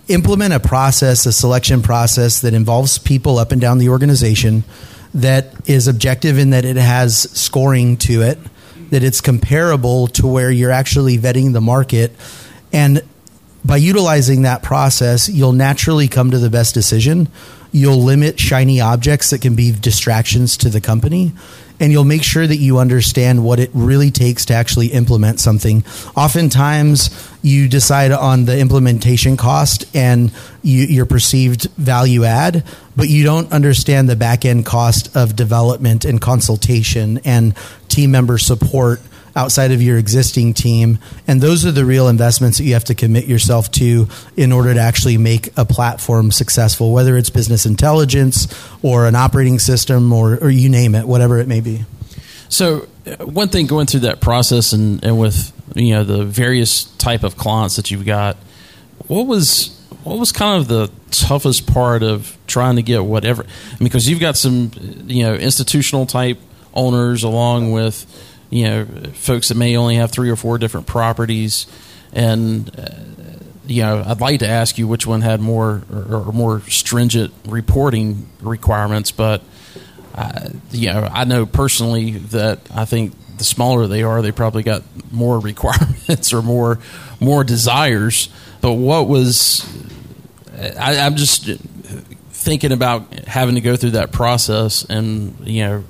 [0.09, 4.65] implement a process, a selection process that involves people up and down the organization
[5.15, 8.39] that is objective in that it has scoring to it,
[8.91, 12.13] that it's comparable to where you're actually vetting the market.
[12.73, 13.03] And
[13.65, 17.29] by utilizing that process, you'll naturally come to the best decision.
[17.71, 21.33] You'll limit shiny objects that can be distractions to the company.
[21.81, 25.85] And you'll make sure that you understand what it really takes to actually implement something.
[26.17, 27.11] Oftentimes,
[27.43, 33.51] you decide on the implementation cost and you, your perceived value add, but you don't
[33.53, 37.55] understand the back end cost of development and consultation and
[37.89, 39.01] team member support
[39.35, 40.99] outside of your existing team.
[41.27, 44.75] And those are the real investments that you have to commit yourself to in order
[44.75, 48.49] to actually make a platform successful, whether it's business intelligence
[48.83, 51.85] or an operating system or, or you name it, whatever it may be.
[52.49, 56.85] So, uh, one thing going through that process and, and with you know the various
[56.97, 58.37] type of clients that you've got,
[59.07, 63.45] what was what was kind of the toughest part of trying to get whatever?
[63.45, 64.71] I mean, because you've got some
[65.07, 66.39] you know institutional type
[66.75, 68.07] owners along with
[68.53, 68.85] you know
[69.15, 71.67] folks that may only have three or four different properties,
[72.13, 76.33] and uh, you know I'd like to ask you which one had more or, or
[76.33, 79.43] more stringent reporting requirements, but
[80.15, 84.63] uh, you know I know personally that I think the smaller they are, they probably
[84.63, 86.79] got more requirements or more
[87.21, 88.29] more desires.
[88.61, 89.67] But what was
[90.79, 91.49] I, I'm just
[92.43, 95.85] thinking about having to go through that process and you know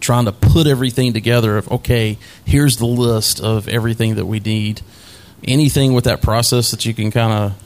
[0.00, 4.82] trying to put everything together of okay here's the list of everything that we need.
[5.44, 7.62] Anything with that process that you can kind of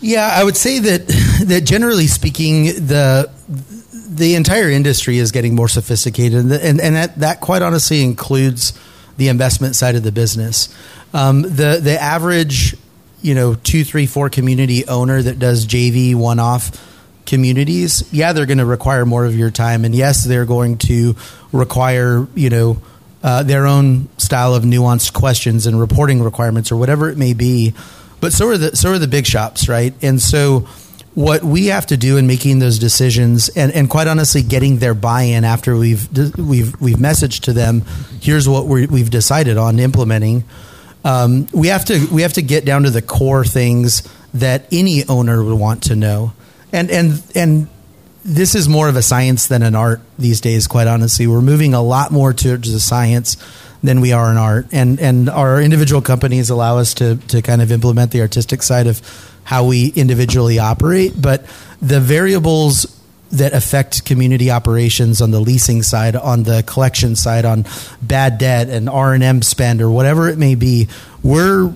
[0.00, 1.06] yeah i would say that
[1.46, 7.18] that generally speaking the the entire industry is getting more sophisticated and and, and that,
[7.18, 8.78] that quite honestly includes
[9.18, 10.74] the investment side of the business.
[11.12, 12.76] Um, the the average
[13.20, 16.70] you know two three four community owner that does jv one off
[17.28, 21.14] communities, yeah, they're going to require more of your time, and yes, they're going to
[21.52, 22.82] require you know
[23.22, 27.74] uh, their own style of nuanced questions and reporting requirements or whatever it may be.
[28.20, 29.92] But so are the so are the big shops, right?
[30.02, 30.66] And so
[31.14, 34.94] what we have to do in making those decisions and, and quite honestly getting their
[34.94, 37.82] buy-in after we've we've we've messaged to them
[38.20, 40.44] here's what we have decided on implementing
[41.04, 45.08] um, we have to we have to get down to the core things that any
[45.08, 46.32] owner would want to know
[46.72, 47.68] and and and
[48.24, 50.66] this is more of a science than an art these days.
[50.66, 53.36] Quite honestly, we're moving a lot more towards the science
[53.82, 57.62] than we are in art, and and our individual companies allow us to to kind
[57.62, 59.00] of implement the artistic side of
[59.44, 61.46] how we individually operate, but
[61.80, 62.94] the variables
[63.30, 67.64] that affect community operations on the leasing side, on the collection side, on
[68.02, 70.88] bad debt and R and M spend or whatever it may be,
[71.22, 71.72] we're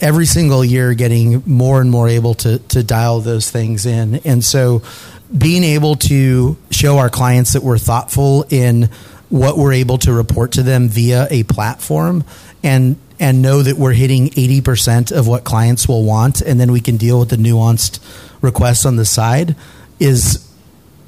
[0.00, 4.16] every single year getting more and more able to to dial those things in.
[4.24, 4.82] And so
[5.36, 8.90] being able to show our clients that we're thoughtful in
[9.28, 12.24] what we're able to report to them via a platform
[12.62, 16.80] and and know that we're hitting 80% of what clients will want and then we
[16.80, 17.98] can deal with the nuanced
[18.42, 19.56] requests on the side
[19.98, 20.45] is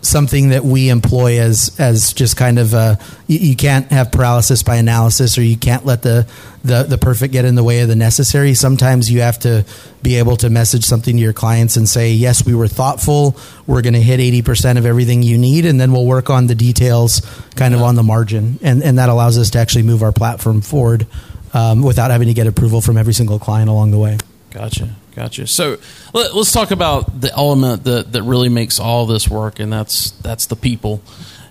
[0.01, 4.63] something that we employ as as just kind of a you, you, can't have paralysis
[4.63, 6.27] by analysis or you can't let the,
[6.63, 8.55] the the perfect get in the way of the necessary.
[8.55, 9.65] Sometimes you have to
[10.03, 13.37] be able to message something to your clients and say yes we were thoughtful.
[13.67, 16.55] We're going to hit 80% of everything you need and then we'll work on the
[16.55, 17.21] details
[17.57, 17.81] kind yeah.
[17.81, 18.59] of on the margin.
[18.63, 21.07] And and that allows us to actually move our platform forward
[21.53, 24.19] um, without having to get approval from every single client along the way.
[24.51, 25.49] Gotcha Gotcha.
[25.49, 25.79] So
[26.15, 30.13] let, us talk about the element that, that really makes all this work, and that's
[30.13, 31.03] that's the people.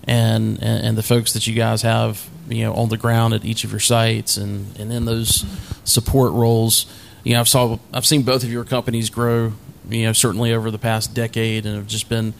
[0.04, 3.44] and, and and the folks that you guys have you know on the ground at
[3.44, 5.44] each of your sites and and in those
[5.84, 6.86] support roles.
[7.24, 9.52] You know, I've saw I've seen both of your companies grow.
[9.90, 12.32] You know, certainly over the past decade, and have just been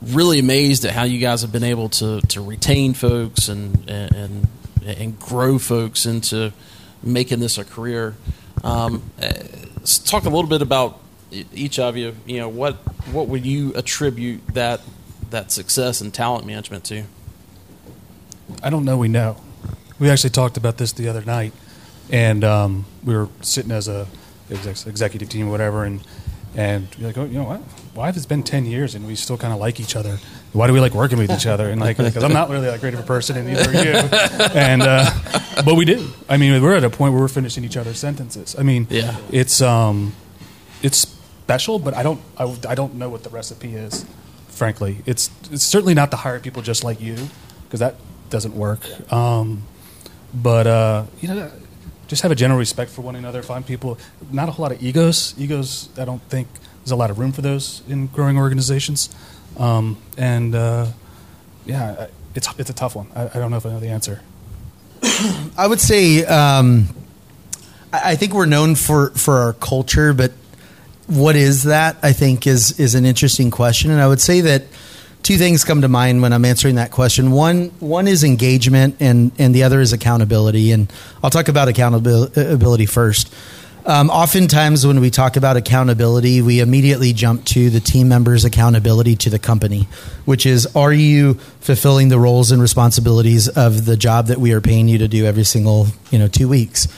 [0.00, 4.48] really amazed at how you guys have been able to to retain folks and and
[4.86, 6.54] and grow folks into
[7.02, 8.14] making this a career.
[8.64, 9.02] Um,
[9.86, 10.98] let's talk a little bit about
[11.30, 12.16] each of you.
[12.26, 12.74] You know, what
[13.12, 14.80] what would you attribute that
[15.30, 17.04] that success in talent management to?
[18.64, 18.98] I don't know.
[18.98, 19.36] We know.
[20.00, 21.52] We actually talked about this the other night,
[22.10, 24.08] and um, we were sitting as a
[24.50, 26.00] executive team or whatever, and
[26.56, 27.60] and you're like, oh, you know what?
[27.94, 30.18] Why has it been ten years and we still kind of like each other?
[30.56, 31.68] Why do we like working with each other?
[31.68, 33.92] And like, because I'm not really that great of a person, and neither are you.
[34.54, 35.10] and uh,
[35.64, 36.08] but we do.
[36.28, 38.56] I mean, we're at a point where we're finishing each other's sentences.
[38.58, 40.14] I mean, yeah, it's um,
[40.82, 44.06] it's special, but I don't I, I don't know what the recipe is.
[44.48, 47.16] Frankly, it's it's certainly not to hire people just like you
[47.64, 47.96] because that
[48.30, 48.80] doesn't work.
[49.12, 49.64] Um,
[50.32, 51.50] but uh, you know,
[52.08, 53.42] just have a general respect for one another.
[53.42, 53.98] Find people,
[54.32, 55.34] not a whole lot of egos.
[55.38, 56.48] Egos, I don't think
[56.80, 59.08] there's a lot of room for those in growing organizations.
[59.58, 60.86] Um, and uh,
[61.64, 63.08] yeah, it's it's a tough one.
[63.14, 64.20] I, I, don't know if I know the answer.
[65.56, 66.88] I would say um,
[67.92, 70.32] I, I think we're known for for our culture, but
[71.06, 71.96] what is that?
[72.02, 74.64] I think is is an interesting question, and I would say that
[75.22, 77.30] two things come to mind when I'm answering that question.
[77.30, 80.72] One one is engagement, and and the other is accountability.
[80.72, 80.92] And
[81.22, 83.32] I'll talk about accountability first.
[83.86, 89.14] Um, oftentimes, when we talk about accountability, we immediately jump to the team members' accountability
[89.16, 89.86] to the company,
[90.24, 94.60] which is are you fulfilling the roles and responsibilities of the job that we are
[94.60, 96.88] paying you to do every single you know two weeks?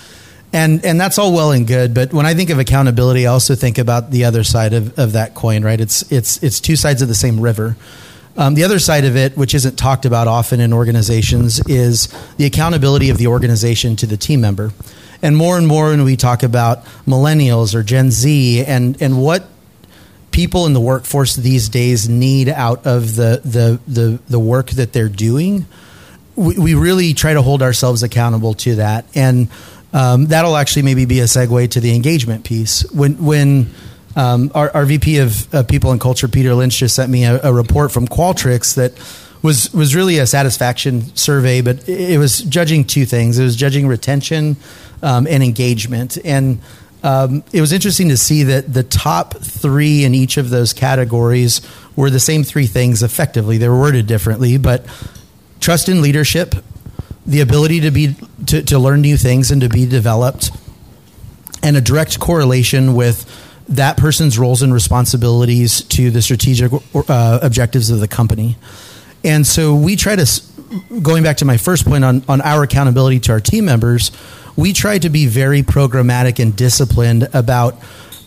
[0.51, 3.55] And and that's all well and good, but when I think of accountability, I also
[3.55, 5.79] think about the other side of, of that coin, right?
[5.79, 7.77] It's it's it's two sides of the same river.
[8.39, 12.47] Um, the other side of it, which isn't talked about often in organizations, is the
[12.47, 14.73] accountability of the organization to the team member.
[15.23, 19.49] And more and more when we talk about millennials or Gen Z and, and what
[20.31, 24.93] people in the workforce these days need out of the, the, the, the work that
[24.93, 25.67] they're doing,
[26.37, 29.05] we, we really try to hold ourselves accountable to that.
[29.15, 29.49] And
[29.93, 32.89] um, that'll actually maybe be a segue to the engagement piece.
[32.93, 33.71] When, when
[34.17, 37.41] um, our, our, VP of uh, People and Culture, Peter Lynch, just sent me a,
[37.43, 38.93] a, report from Qualtrics that
[39.43, 43.39] was was really a satisfaction survey, but it was judging two things.
[43.39, 44.57] It was judging retention
[45.03, 46.61] um, and engagement, and
[47.03, 51.61] um, it was interesting to see that the top three in each of those categories
[51.95, 53.03] were the same three things.
[53.03, 54.85] Effectively, they were worded differently, but
[55.61, 56.55] trust in leadership,
[57.25, 60.51] the ability to be to, to learn new things and to be developed,
[61.63, 63.27] and a direct correlation with
[63.69, 68.57] that person's roles and responsibilities to the strategic uh, objectives of the company.
[69.25, 70.43] And so we try to,
[71.03, 74.11] going back to my first point on, on our accountability to our team members,
[74.57, 77.81] we try to be very programmatic and disciplined about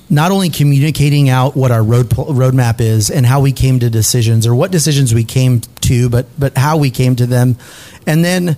[0.09, 4.45] not only communicating out what our road roadmap is and how we came to decisions
[4.45, 7.55] or what decisions we came to, but but how we came to them,
[8.05, 8.57] and then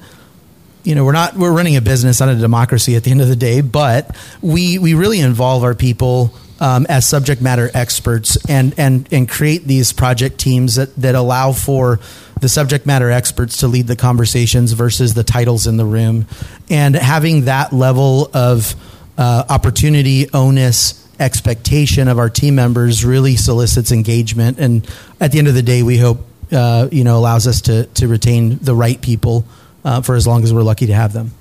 [0.83, 3.27] you know we're not we're running a business not a democracy at the end of
[3.27, 8.73] the day, but we we really involve our people um, as subject matter experts and,
[8.77, 11.99] and, and create these project teams that, that allow for
[12.43, 16.27] the subject matter experts to lead the conversations versus the titles in the room.
[16.69, 18.75] And having that level of
[19.17, 24.59] uh, opportunity, onus, expectation of our team members really solicits engagement.
[24.59, 24.87] And
[25.21, 26.19] at the end of the day, we hope
[26.51, 29.45] uh, you know allows us to, to retain the right people
[29.85, 31.31] uh, for as long as we're lucky to have them.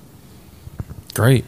[1.14, 1.44] Great.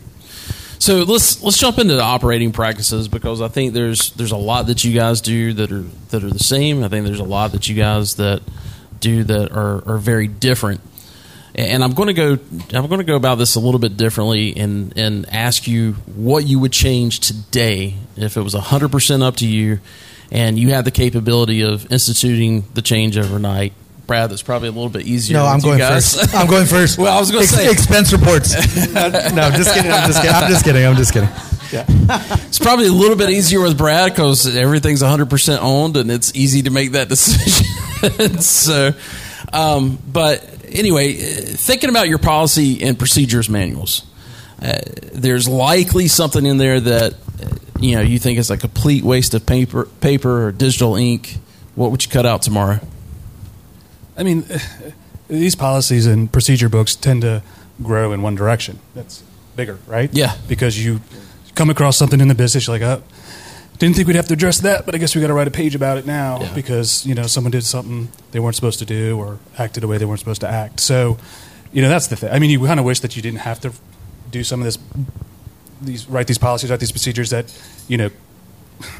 [0.81, 4.67] So let's let's jump into the operating practices because I think there's there's a lot
[4.67, 6.83] that you guys do that are that are the same.
[6.83, 8.43] I think there's a lot that you guys that
[9.05, 10.81] do that are, are very different.
[11.55, 12.39] And I'm going to go
[12.73, 16.45] I'm going to go about this a little bit differently and and ask you what
[16.45, 19.79] you would change today if it was 100% up to you
[20.33, 23.73] and you had the capability of instituting the change overnight
[24.07, 25.39] Brad, that's probably a little bit easier.
[25.39, 26.35] No, I'm going first.
[26.35, 26.99] I'm going first.
[26.99, 28.53] well, I was going to Ex- say expense reports.
[28.93, 29.01] no,
[29.43, 29.91] I'm just kidding.
[29.91, 30.37] I'm just kidding.
[30.37, 30.85] I'm just kidding.
[30.87, 31.29] I'm just kidding.
[31.75, 31.87] Yeah.
[32.47, 36.63] it's probably a little bit easier with Brad because everything's 100% owned and it's easy
[36.63, 38.39] to make that decision.
[38.41, 38.93] so,
[39.53, 44.07] um, but anyway, thinking about your policy and procedures manuals,
[44.63, 44.79] uh,
[45.13, 47.15] there's likely something in there that
[47.81, 51.39] you know you think is a complete waste of paper, paper or digital ink.
[51.75, 52.79] What would you cut out tomorrow?
[54.17, 54.45] I mean,
[55.29, 57.43] these policies and procedure books tend to
[57.83, 58.79] grow in one direction.
[58.95, 59.25] That's
[59.57, 60.11] bigger, right?
[60.13, 60.37] Yeah.
[60.49, 61.01] Because you
[61.55, 63.03] come across something in the business, you're like, oh,
[63.79, 65.51] didn't think we'd have to address that, but I guess we got to write a
[65.51, 66.55] page about it now Yeah.
[66.55, 69.99] because you know someone did something they weren't supposed to do or acted a way
[69.99, 70.79] they weren't supposed to act.
[70.81, 71.19] So,
[71.73, 72.31] you know, that's the thing.
[72.31, 73.73] I mean, you kind of wish that you didn't have to
[74.31, 74.79] do some of this,
[75.83, 77.47] these write these policies, write these procedures that
[77.89, 78.11] you know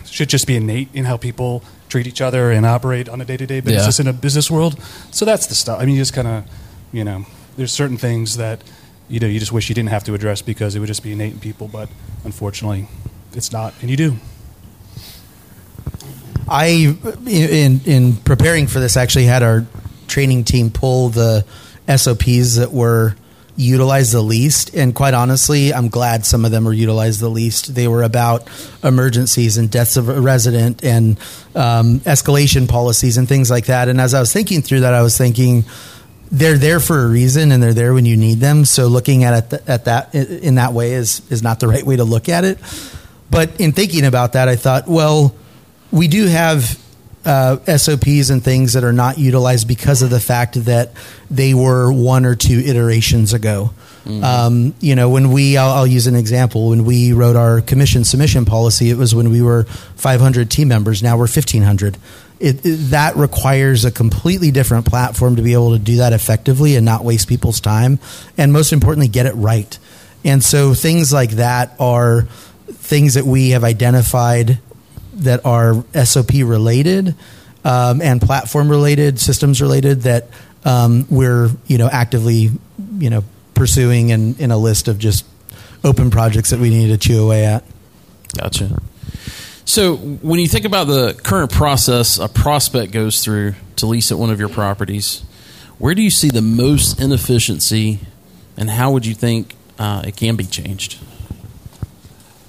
[0.05, 3.37] should just be innate in how people treat each other and operate on a day
[3.37, 4.03] to day basis Yeah.
[4.05, 4.79] in a business world.
[5.13, 5.81] So that's the stuff.
[5.81, 6.45] I mean, you just kind of,
[6.93, 7.27] you know,
[7.57, 8.63] there's certain things that
[9.09, 11.13] you know you just wish you didn't have to address because it would just be
[11.13, 11.89] innate in people, but
[12.25, 12.89] unfortunately,
[13.33, 14.17] it's not, and you do.
[16.49, 16.97] I,
[17.27, 19.67] in in preparing for this, actually had our
[20.09, 21.45] training team pull the
[21.89, 23.17] SOPs that were
[23.57, 27.75] utilized the least, and quite honestly, I'm glad some of them were utilized the least.
[27.75, 28.49] They were about
[28.83, 31.19] emergencies and deaths of a resident and
[31.55, 33.89] um, escalation policies and things like that.
[33.89, 35.65] And as I was thinking through that, I was thinking
[36.35, 38.65] they're there for a reason and they're there when you need them.
[38.65, 41.97] So looking at it at that in that way is is not the right way
[41.97, 42.59] to look at it.
[43.31, 45.35] But in thinking about that, I thought, well,
[45.91, 46.79] we do have
[47.25, 50.93] uh, SOPs and things that are not utilized because of the fact that
[51.31, 53.71] they were one or two iterations ago.
[54.07, 56.69] Um, you know, when we, I'll, I'll use an example.
[56.69, 61.03] When we wrote our commission submission policy, it was when we were 500 team members.
[61.03, 61.97] Now we're 1,500.
[62.41, 66.77] It, it, that requires a completely different platform to be able to do that effectively
[66.77, 67.99] and not waste people's time,
[68.37, 69.79] and most importantly, get it right.
[70.25, 72.23] And so things like that are
[72.69, 74.59] things that we have identified
[75.15, 77.15] that are SOP related
[77.65, 80.29] um, and platform related, systems related that
[80.65, 82.51] um, we're you know actively
[82.99, 83.23] you know
[83.55, 85.25] pursuing and in a list of just
[85.83, 87.65] open projects that we need to chew away at.
[88.37, 88.81] Gotcha.
[89.67, 94.19] So, when you think about the current process a prospect goes through to lease at
[94.19, 95.23] one of your properties,
[95.79, 98.01] where do you see the most inefficiency,
[98.57, 100.99] and how would you think uh, it can be changed?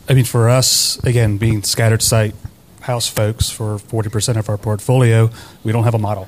[0.09, 2.35] I mean, for us, again, being scattered site
[2.81, 5.31] house folks for 40% of our portfolio,
[5.63, 6.27] we don't have a model.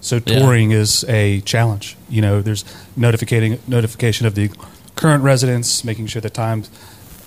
[0.00, 0.40] So Yeah.
[0.40, 1.96] touring is a challenge.
[2.08, 2.64] You know, there's
[2.96, 4.50] notificating notification of the
[4.96, 6.70] current residents, making sure the times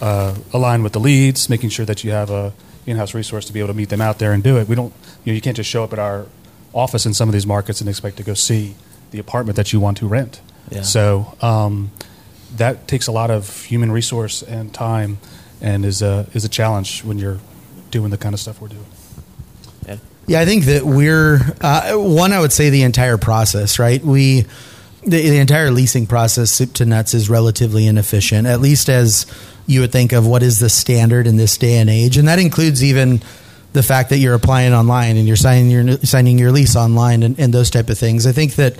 [0.01, 2.51] uh, align with the leads, making sure that you have a
[2.85, 4.67] in-house resource to be able to meet them out there and do it.
[4.67, 6.27] We don't, you know, you can't just show up at our
[6.73, 8.75] office in some of these markets and expect to go see
[9.11, 10.41] the apartment that you want to rent.
[10.69, 10.81] Yeah.
[10.81, 11.91] So um,
[12.57, 15.17] that takes a lot of human resource and time,
[15.61, 17.39] and is a is a challenge when you're
[17.91, 18.85] doing the kind of stuff we're doing.
[20.27, 22.33] Yeah, I think that we're uh, one.
[22.33, 24.03] I would say the entire process, right?
[24.03, 24.45] We
[25.03, 28.47] the, the entire leasing process, soup to nuts, is relatively inefficient.
[28.47, 29.27] At least as
[29.67, 32.39] you would think of what is the standard in this day and age, and that
[32.39, 33.21] includes even
[33.73, 37.39] the fact that you're applying online and you're signing your signing your lease online and,
[37.39, 38.25] and those type of things.
[38.25, 38.79] I think that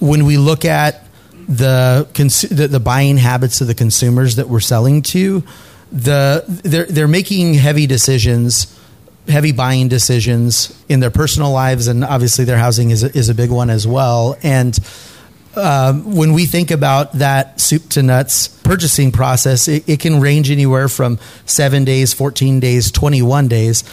[0.00, 1.04] when we look at
[1.48, 2.06] the,
[2.50, 5.42] the the buying habits of the consumers that we're selling to,
[5.90, 8.74] the they're they're making heavy decisions
[9.28, 13.34] heavy buying decisions in their personal lives, and obviously their housing is a, is a
[13.34, 14.36] big one as well.
[14.42, 14.78] And
[15.58, 20.50] um, when we think about that soup to nuts purchasing process, it, it can range
[20.50, 23.84] anywhere from seven days, 14 days, 21 days.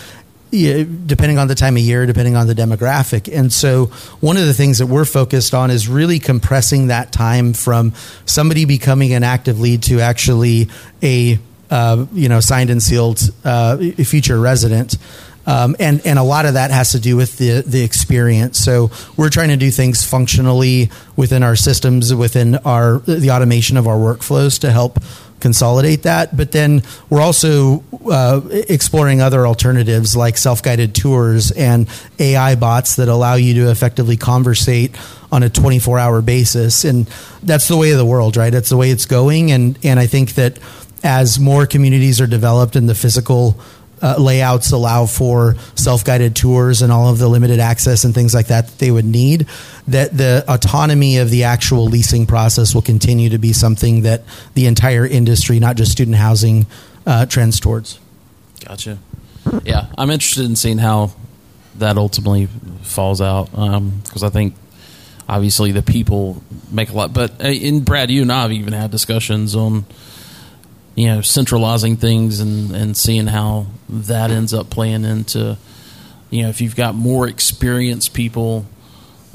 [0.52, 3.36] Depending on the time of year, depending on the demographic.
[3.36, 3.88] And so,
[4.22, 7.92] one of the things that we're focused on is really compressing that time from
[8.26, 10.70] somebody becoming an active lead to actually
[11.04, 11.40] a
[11.70, 14.98] uh, you know signed and sealed uh, future resident.
[15.48, 18.58] Um, and and a lot of that has to do with the the experience.
[18.58, 23.88] So we're trying to do things functionally within our systems, within our the automation of
[23.88, 25.00] our workflows to help
[25.40, 26.36] consolidate that.
[26.36, 31.88] But then we're also uh, exploring other alternatives like self guided tours and
[32.18, 34.96] AI bots that allow you to effectively conversate
[35.32, 36.86] on a 24 hour basis.
[36.86, 37.08] And
[37.44, 38.52] that's the way of the world, right?
[38.52, 39.52] That's the way it's going.
[39.52, 40.58] And and I think that
[41.04, 43.60] as more communities are developed and the physical
[44.02, 48.48] uh, layouts allow for self-guided tours and all of the limited access and things like
[48.48, 49.48] that that they would need
[49.88, 54.24] that the autonomy of the actual leasing process will continue to be something that
[54.54, 56.66] the entire industry not just student housing
[57.06, 58.00] uh, trends towards
[58.66, 58.98] Gotcha.
[59.64, 61.12] Yeah, I'm interested in seeing how
[61.76, 62.48] that ultimately
[62.82, 64.56] falls out because I think
[65.30, 66.42] obviously the people
[66.72, 67.14] make a lot.
[67.14, 69.86] But uh, in Brad, you and I have even had discussions on
[70.96, 75.58] you know centralizing things and and seeing how that ends up playing into
[76.30, 78.66] you know if you've got more experienced people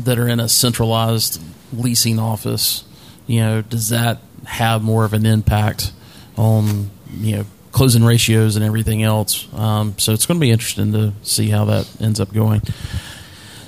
[0.05, 1.41] that are in a centralized
[1.73, 2.85] leasing office,
[3.27, 5.93] you know, does that have more of an impact
[6.37, 9.47] on you know closing ratios and everything else?
[9.55, 12.63] Um, so it's going to be interesting to see how that ends up going.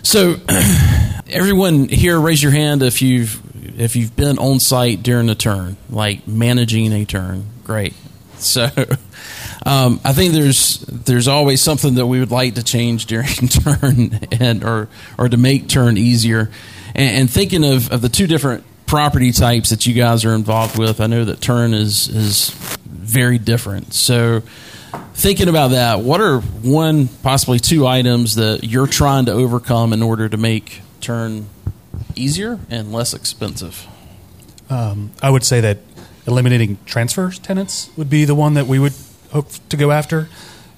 [0.03, 0.37] So,
[1.29, 3.41] everyone here, raise your hand if you've
[3.79, 7.47] if you've been on site during a turn, like managing a turn.
[7.65, 7.95] Great.
[8.39, 8.69] So,
[9.65, 14.19] Um, I think there's there's always something that we would like to change during turn
[14.33, 14.89] and or
[15.19, 16.51] or to make turn easier.
[16.95, 20.79] And, and thinking of, of the two different property types that you guys are involved
[20.79, 22.51] with, I know that turn is is
[22.85, 23.95] very different.
[23.95, 24.43] So
[25.15, 30.03] thinking about that, what are one possibly two items that you're trying to overcome in
[30.03, 31.47] order to make turn
[32.17, 33.87] easier and less expensive?
[34.69, 35.79] Um, I would say that
[36.27, 38.95] eliminating transfer tenants would be the one that we would
[39.31, 40.29] hope to go after.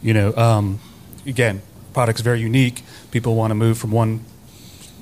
[0.03, 0.81] You know, um,
[1.27, 2.83] again, product's very unique.
[3.11, 4.25] People want to move from one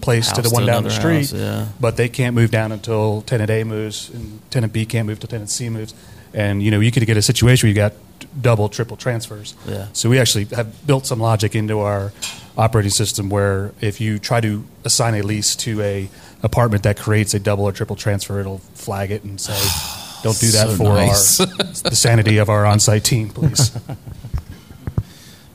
[0.01, 1.69] place House to the one to down the street, house, yeah.
[1.81, 5.29] but they can't move down until tenant A moves, and tenant B can't move till
[5.29, 5.95] tenant C moves.
[6.35, 7.93] And you know, you could get a situation where you got
[8.41, 9.55] double, triple transfers.
[9.67, 9.89] Yeah.
[9.93, 12.13] So we actually have built some logic into our
[12.57, 16.09] operating system where if you try to assign a lease to a
[16.43, 19.57] apartment that creates a double or triple transfer, it'll flag it and say,
[20.23, 21.41] "Don't do that So for nice.
[21.41, 21.47] our
[21.91, 23.71] the sanity of our on-site team, please."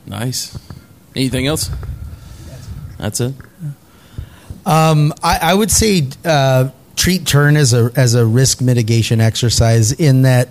[0.06, 0.56] Nice.
[1.14, 1.70] Anything else?
[2.98, 3.34] That's it.
[4.64, 9.92] Um, I, I would say uh, treat turn as a as a risk mitigation exercise
[9.92, 10.48] in that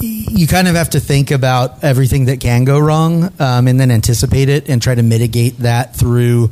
[0.00, 3.90] you kind of have to think about everything that can go wrong um, and then
[3.90, 6.50] anticipate it and try to mitigate that through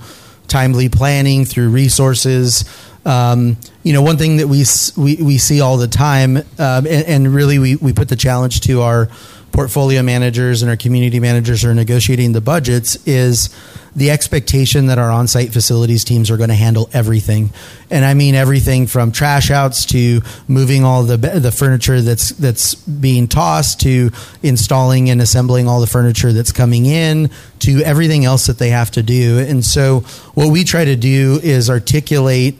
[0.49, 2.65] timely planning through resources
[3.05, 3.57] um,
[3.87, 4.65] you know one thing that we
[4.97, 8.63] we, we see all the time um, and, and really we, we put the challenge
[8.63, 9.09] to our
[9.53, 13.49] portfolio managers and our community managers who are negotiating the budgets is
[13.95, 17.51] the expectation that our on-site facilities teams are going to handle everything,
[17.89, 22.75] and I mean everything from trash outs to moving all the the furniture that's that's
[22.75, 24.11] being tossed to
[24.43, 27.31] installing and assembling all the furniture that's coming in
[27.61, 29.39] to everything else that they have to do.
[29.39, 30.01] And so,
[30.35, 32.59] what we try to do is articulate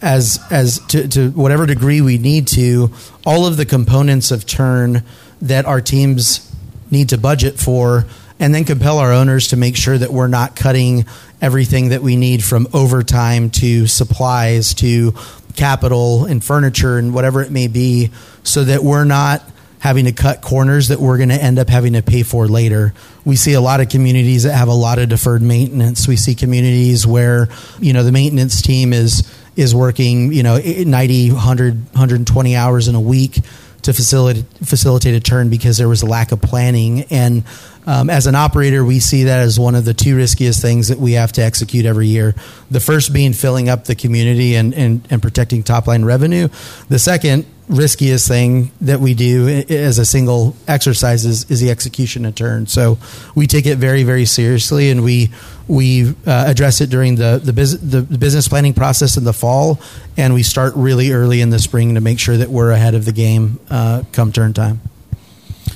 [0.00, 2.90] as as to, to whatever degree we need to
[3.26, 5.02] all of the components of turn
[5.42, 6.54] that our teams
[6.90, 8.06] need to budget for
[8.40, 11.04] and then compel our owners to make sure that we're not cutting
[11.40, 15.12] everything that we need from overtime to supplies to
[15.56, 18.10] capital and furniture and whatever it may be
[18.44, 19.42] so that we're not
[19.80, 22.92] having to cut corners that we're going to end up having to pay for later.
[23.24, 26.08] We see a lot of communities that have a lot of deferred maintenance.
[26.08, 31.32] We see communities where, you know, the maintenance team is is working, you know, 90,
[31.32, 33.40] 100, 120 hours in a week
[33.82, 37.02] to facilitate facilitate a turn because there was a lack of planning.
[37.10, 37.42] And
[37.88, 40.98] um, as an operator, we see that as one of the two riskiest things that
[40.98, 42.34] we have to execute every year.
[42.70, 46.48] The first being filling up the community and, and, and protecting top line revenue.
[46.90, 52.26] The second riskiest thing that we do as a single exercise is, is the execution
[52.26, 52.66] of turn.
[52.66, 52.98] So
[53.34, 55.30] we take it very, very seriously, and we
[55.66, 59.80] we uh, address it during the the, bus- the business planning process in the fall,
[60.18, 63.06] and we start really early in the spring to make sure that we're ahead of
[63.06, 64.82] the game uh, come turn time.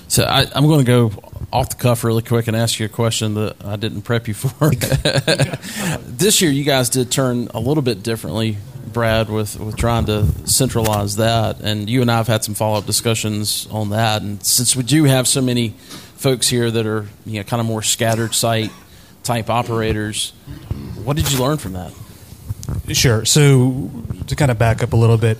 [0.09, 2.89] So I, I'm going to go off the cuff really quick and ask you a
[2.89, 4.71] question that I didn't prep you for.
[6.07, 8.57] this year, you guys did turn a little bit differently,
[8.91, 11.61] Brad, with, with trying to centralize that.
[11.61, 14.23] And you and I have had some follow up discussions on that.
[14.23, 15.71] And since we do have so many
[16.17, 18.71] folks here that are you know kind of more scattered site
[19.23, 20.31] type operators,
[21.05, 21.93] what did you learn from that?
[22.93, 23.25] Sure.
[23.25, 23.91] So
[24.29, 25.39] to kind of back up a little bit,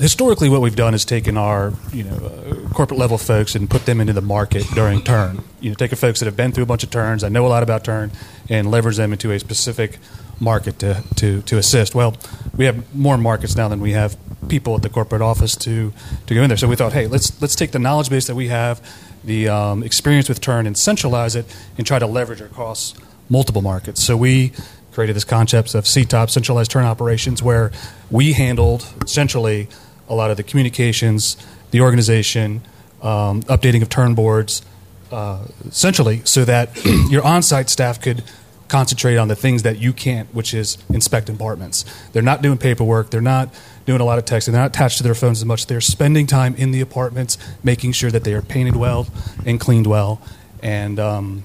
[0.00, 3.86] historically, what we've done is taken our you know uh, corporate level folks and put
[3.86, 5.42] them into the market during turn.
[5.60, 7.48] You know, taking folks that have been through a bunch of turns, I know a
[7.48, 8.10] lot about turn,
[8.48, 9.98] and leverage them into a specific
[10.40, 11.94] market to to to assist.
[11.94, 12.16] Well,
[12.56, 14.16] we have more markets now than we have
[14.48, 15.92] people at the corporate office to
[16.26, 16.56] to go in there.
[16.56, 18.80] So we thought, hey, let's let's take the knowledge base that we have,
[19.22, 21.44] the um, experience with turn, and centralize it
[21.76, 22.94] and try to leverage across
[23.28, 24.02] multiple markets.
[24.02, 24.52] So we
[24.92, 27.70] created this concept of CTOP, centralized turn operations, where
[28.10, 29.68] we handled centrally
[30.10, 31.36] a lot of the communications,
[31.70, 32.60] the organization,
[33.00, 34.62] um, updating of turn boards,
[35.10, 38.22] uh, centrally, so that your on-site staff could
[38.68, 41.84] concentrate on the things that you can't, which is inspect apartments.
[42.12, 43.10] They're not doing paperwork.
[43.10, 43.52] They're not
[43.86, 44.52] doing a lot of texting.
[44.52, 45.66] They're not attached to their phones as much.
[45.66, 49.08] They're spending time in the apartments, making sure that they are painted well
[49.44, 50.22] and cleaned well.
[50.62, 51.42] And um,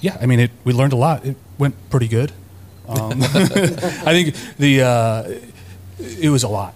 [0.00, 1.24] yeah, I mean, it, we learned a lot.
[1.24, 2.32] It went pretty good.
[2.86, 5.38] Um, I think the uh,
[5.98, 6.74] it was a lot.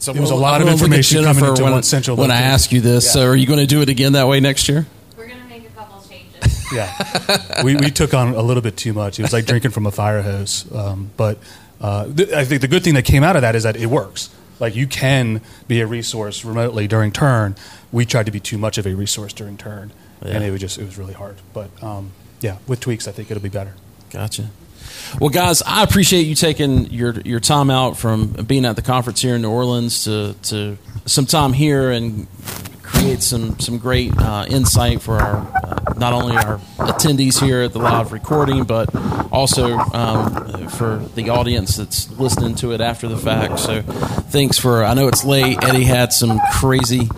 [0.00, 1.72] So It was a I'm lot of gonna look at information coming Jennifer into when,
[1.72, 2.52] one central When I location.
[2.52, 3.10] ask you this, Yeah.
[3.12, 4.86] so are you going to do it again that way next year?
[5.16, 6.66] We're gonna make a couple changes.
[6.72, 9.18] Yeah, we, we took on a little bit too much.
[9.18, 10.64] It was like drinking from a fire hose.
[10.74, 11.38] Um, but
[11.80, 13.86] uh, th- I think the good thing that came out of that is that it
[13.86, 14.30] works.
[14.58, 17.56] Like you can be a resource remotely during turn.
[17.92, 19.90] We tried to be too much of a resource during turn,
[20.22, 21.36] and it was just it was really hard.
[21.52, 23.74] But um, yeah, with tweaks, I think it'll be better.
[24.10, 24.50] Gotcha.
[25.18, 29.20] Well, guys, I appreciate you taking your your time out from being at the conference
[29.20, 32.28] here in New Orleans to to some time here and
[32.82, 37.72] create some some great uh, insight for our uh, not only our attendees here at
[37.72, 38.94] the live recording, but
[39.32, 43.58] also um, for the audience that's listening to it after the fact.
[43.58, 44.84] So, thanks for.
[44.84, 45.62] I know it's late.
[45.62, 47.08] Eddie had some crazy.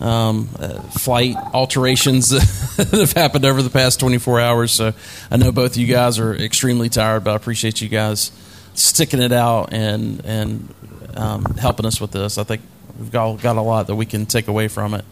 [0.00, 2.28] Um, uh, flight alterations
[2.84, 4.70] that have happened over the past 24 hours.
[4.70, 4.92] So
[5.32, 8.30] I know both of you guys are extremely tired, but I appreciate you guys
[8.74, 10.74] sticking it out and and
[11.16, 12.38] um, helping us with this.
[12.38, 12.62] I think
[12.96, 15.04] we've got, got a lot that we can take away from it.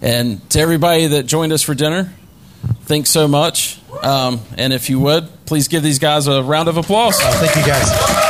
[0.00, 2.10] And to everybody that joined us for dinner,
[2.84, 3.78] thanks so much.
[4.02, 7.20] Um, and if you would, please give these guys a round of applause.
[7.20, 8.21] Thank you guys.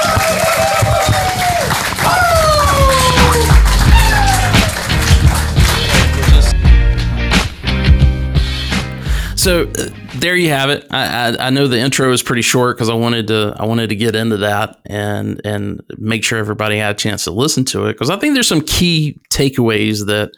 [9.43, 9.89] So uh,
[10.19, 10.87] there you have it.
[10.93, 13.89] I, I, I know the intro is pretty short because I wanted to I wanted
[13.89, 17.87] to get into that and and make sure everybody had a chance to listen to
[17.87, 20.31] it because I think there's some key takeaways that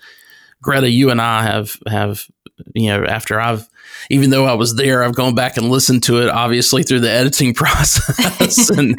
[0.62, 2.26] Greta, you and I have have
[2.74, 3.68] you know after I've
[4.10, 7.10] even though I was there, I've gone back and listened to it obviously through the
[7.10, 8.96] editing process and,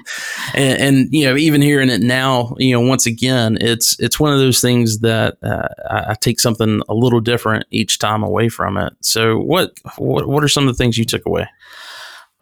[0.53, 4.33] and and you know even hearing it now, you know once again, it's it's one
[4.33, 8.49] of those things that uh, I, I take something a little different each time away
[8.49, 8.93] from it.
[9.01, 11.47] So what what what are some of the things you took away?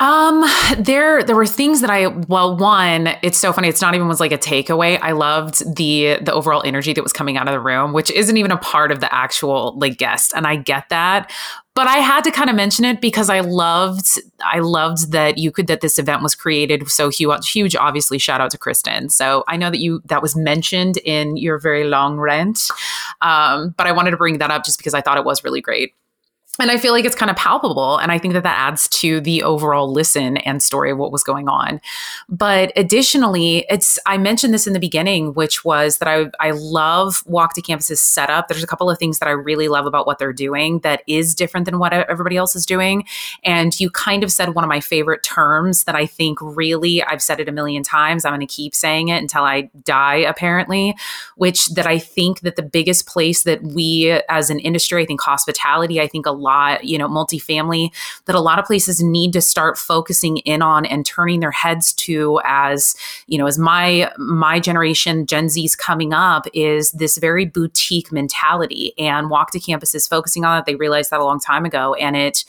[0.03, 0.43] Um,
[0.77, 3.69] there there were things that I well, one, it's so funny.
[3.69, 4.99] It's not even was like a takeaway.
[5.01, 8.35] I loved the the overall energy that was coming out of the room, which isn't
[8.35, 11.31] even a part of the actual like guest, and I get that.
[11.73, 15.51] But I had to kind of mention it because I loved I loved that you
[15.51, 17.49] could that this event was created so huge.
[17.49, 18.17] Huge, obviously.
[18.17, 19.07] Shout out to Kristen.
[19.07, 22.69] So I know that you that was mentioned in your very long rent,
[23.21, 25.61] um, but I wanted to bring that up just because I thought it was really
[25.61, 25.93] great
[26.59, 27.97] and I feel like it's kind of palpable.
[27.97, 31.23] And I think that that adds to the overall listen and story of what was
[31.23, 31.81] going on.
[32.29, 37.23] But additionally, it's, I mentioned this in the beginning, which was that I, I love
[37.25, 38.49] Walk to Campus's setup.
[38.49, 41.33] There's a couple of things that I really love about what they're doing that is
[41.33, 43.05] different than what everybody else is doing.
[43.43, 47.23] And you kind of said one of my favorite terms that I think really, I've
[47.23, 48.25] said it a million times.
[48.25, 50.95] I'm going to keep saying it until I die, apparently,
[51.35, 55.19] which that I think that the biggest place that we as an industry, I think
[55.19, 57.89] hospitality, I think a lot, you know, multifamily,
[58.25, 61.93] that a lot of places need to start focusing in on and turning their heads
[61.93, 62.95] to as,
[63.27, 68.93] you know, as my my generation, Gen Z's coming up, is this very boutique mentality.
[68.97, 70.65] And Walk to Campus is focusing on it.
[70.65, 71.93] They realized that a long time ago.
[71.95, 72.45] And it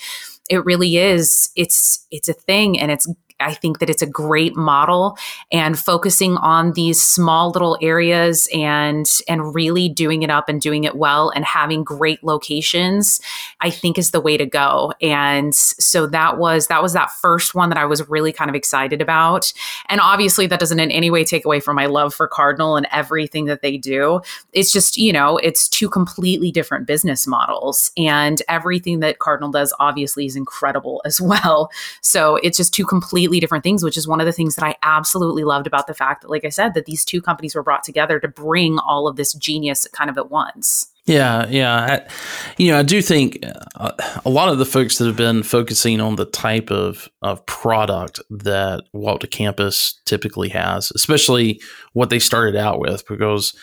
[0.51, 3.09] it really is it's it's a thing and it's
[3.41, 5.19] I think that it's a great model
[5.51, 10.85] and focusing on these small little areas and and really doing it up and doing
[10.85, 13.21] it well and having great locations
[13.61, 14.93] I think is the way to go.
[15.03, 18.55] And so that was that was that first one that I was really kind of
[18.55, 19.53] excited about.
[19.89, 22.87] And obviously that doesn't in any way take away from my love for Cardinal and
[22.93, 24.21] everything that they do.
[24.53, 29.75] It's just, you know, it's two completely different business models and everything that Cardinal does
[29.81, 31.71] obviously is incredible as well.
[32.01, 34.65] So it's just two completely completely different things, which is one of the things that
[34.67, 37.63] I absolutely loved about the fact that, like I said, that these two companies were
[37.63, 40.93] brought together to bring all of this genius kind of at once.
[41.07, 41.75] Yeah, yeah.
[41.75, 42.13] I,
[42.59, 43.43] you know, I do think
[43.77, 43.93] uh,
[44.27, 48.21] a lot of the folks that have been focusing on the type of, of product
[48.29, 51.63] that Walk to Campus typically has, especially
[51.95, 53.55] what they started out with, because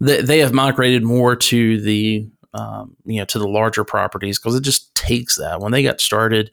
[0.00, 4.54] they, they have migrated more to the um, you know to the larger properties because
[4.54, 5.60] it just takes that.
[5.60, 6.50] When they got started,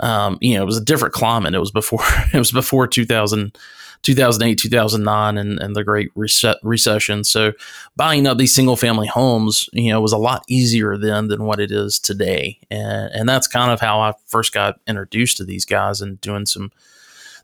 [0.00, 1.54] um, you know, it was a different climate.
[1.54, 2.00] It was before
[2.34, 3.56] it was before 2000,
[4.02, 7.22] 2008, 2009, and, and the Great Reset, Recession.
[7.24, 7.52] So
[7.96, 11.60] buying up these single family homes, you know, was a lot easier then than what
[11.60, 12.58] it is today.
[12.70, 16.46] And and that's kind of how I first got introduced to these guys and doing
[16.46, 16.72] some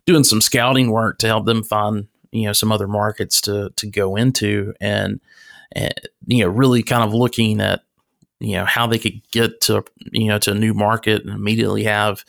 [0.07, 3.87] doing some scouting work to help them find you know some other markets to to
[3.87, 5.21] go into and,
[5.73, 5.95] and
[6.27, 7.83] you know really kind of looking at
[8.41, 11.85] you know how they could get to you know to a new market and immediately
[11.85, 12.25] have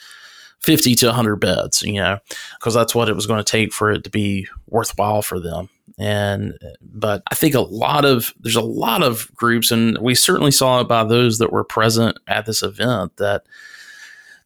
[0.62, 2.20] 50 to 100 beds you know
[2.58, 5.70] because that's what it was going to take for it to be worthwhile for them.
[5.98, 10.52] And but i think a lot of there's a lot of groups and we certainly
[10.52, 13.46] saw it by those that were present at this event that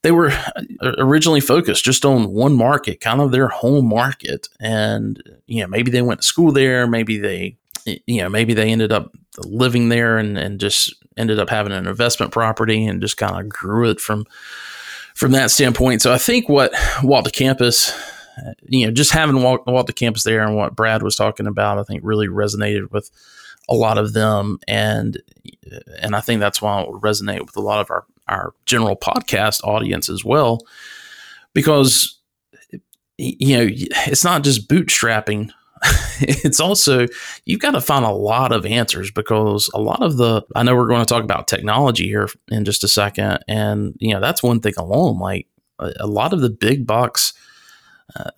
[0.04, 4.48] they were uh, originally focused just on one market kind of their home market.
[4.60, 8.72] And you know maybe they went to school there maybe they you know maybe they
[8.72, 13.18] ended up living there and, and just ended up having an investment property and just
[13.18, 14.26] kind of grew it from
[15.16, 16.02] from that standpoint.
[16.02, 17.94] So I think what Walk to Campus,
[18.64, 21.84] you know, just having Walk to Campus there and what Brad was talking about, I
[21.84, 23.10] think really resonated with
[23.70, 25.22] a lot of them, and
[26.02, 28.96] and I think that's why it would resonate with a lot of our our general
[28.96, 30.60] podcast audience as well,
[31.54, 32.20] because
[33.18, 35.52] you know it's not just bootstrapping
[36.20, 37.08] it's also
[37.46, 40.76] you've got to find a lot of answers because a lot of the I know
[40.76, 44.44] we're going to talk about technology here in just a second, and you know that's
[44.44, 45.18] one thing alone.
[45.18, 45.48] Like
[45.80, 47.34] a, lot of the big box
[48.16, 48.30] uh,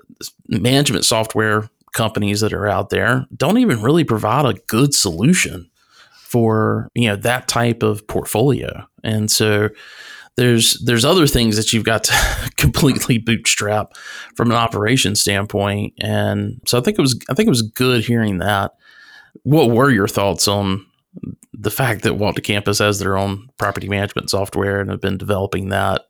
[0.47, 5.69] management software companies that are out there don't even really provide a good solution
[6.13, 9.69] for you know that type of portfolio, and so
[10.35, 13.93] there's there's other things that you've got to completely bootstrap
[14.35, 15.93] from an operation standpoint.
[15.99, 18.73] And so i think it was i think it was good hearing that.
[19.43, 20.85] What were your thoughts on
[21.53, 25.17] the fact that Walk to Campus has their own property management software and have been
[25.17, 26.07] developing that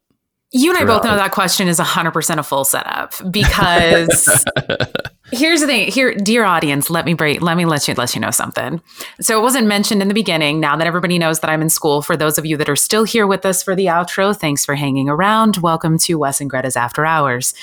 [0.53, 4.45] you and I both know that question is 100% a full setup because
[5.31, 8.21] here's the thing here dear audience let me break let me let you let you
[8.21, 8.79] know something.
[9.19, 10.59] So it wasn't mentioned in the beginning.
[10.59, 13.03] Now that everybody knows that i'm in school for those of you that are still
[13.03, 15.57] here with us for the outro thanks for hanging around.
[15.57, 17.55] Welcome to wes and greta's after hours.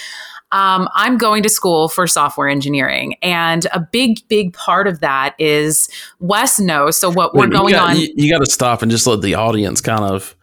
[0.52, 5.36] Um, i'm going to school for software engineering and a big big part of that
[5.38, 5.88] is
[6.18, 6.98] wes knows.
[6.98, 9.22] So what Wait, we're going got, on you, you got to stop and just let
[9.22, 10.34] the audience kind of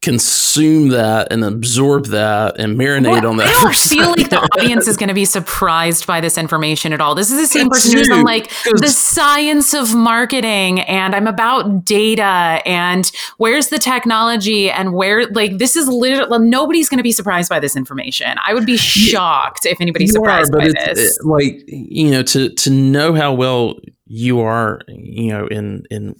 [0.00, 3.48] consume that and absorb that and marinate well, on that.
[3.48, 7.00] I don't feel like the audience is going to be surprised by this information at
[7.00, 7.16] all.
[7.16, 11.84] This is the same person who's on like the science of marketing and I'm about
[11.84, 17.12] data and where's the technology and where like this is literally nobody's going to be
[17.12, 18.36] surprised by this information.
[18.46, 21.18] I would be shocked if anybody's surprised are, by this.
[21.18, 23.74] It, like you know to to know how well
[24.06, 26.14] you are you know in in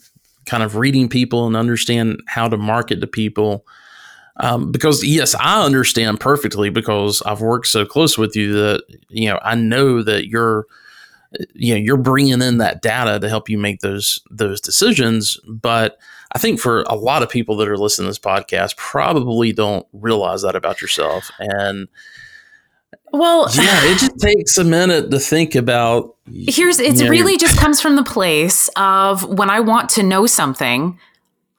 [0.49, 3.66] kind of reading people and understand how to market to people.
[4.40, 9.28] Um, because yes, I understand perfectly because I've worked so close with you that you
[9.28, 10.66] know I know that you're
[11.55, 15.38] you know you're bringing in that data to help you make those those decisions.
[15.46, 15.99] But
[16.32, 19.86] I think for a lot of people that are listening to this podcast, probably don't
[19.92, 21.88] realize that about yourself and
[23.12, 26.16] well, yeah, it just takes a minute to think about.
[26.26, 30.99] Here's it really just comes from the place of when I want to know something,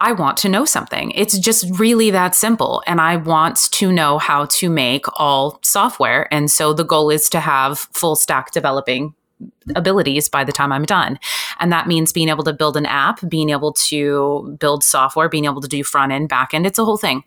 [0.01, 1.11] I want to know something.
[1.11, 2.81] It's just really that simple.
[2.87, 6.33] And I want to know how to make all software.
[6.33, 9.13] And so the goal is to have full stack developing
[9.75, 11.19] abilities by the time I'm done.
[11.59, 15.45] And that means being able to build an app, being able to build software, being
[15.45, 16.65] able to do front end, back end.
[16.65, 17.23] It's a whole thing.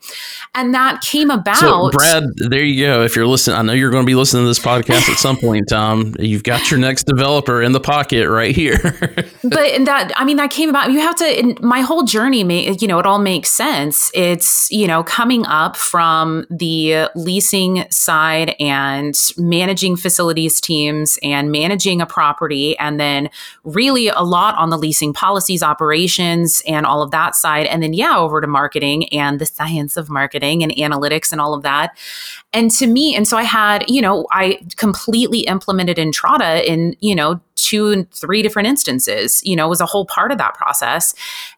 [0.54, 1.56] And that came about.
[1.56, 3.02] So, Brad, there you go.
[3.02, 5.36] If you're listening, I know you're going to be listening to this podcast at some
[5.36, 6.14] point, Tom.
[6.18, 8.78] You've got your next developer in the pocket right here.
[9.42, 10.90] but that, I mean, that came about.
[10.90, 12.42] You have to, my whole journey,
[12.80, 14.10] you know, it all makes sense.
[14.14, 22.01] It's, you know, coming up from the leasing side and managing facilities teams and managing
[22.03, 23.30] a property and then
[23.64, 27.66] really a lot on the leasing policies, operations, and all of that side.
[27.66, 31.55] And then, yeah, over to marketing and the science of marketing and analytics and all
[31.55, 31.96] of that.
[32.53, 37.14] And to me, and so I had, you know, I completely implemented Entrata in, you
[37.14, 41.14] know, two and three different instances, you know, was a whole part of that process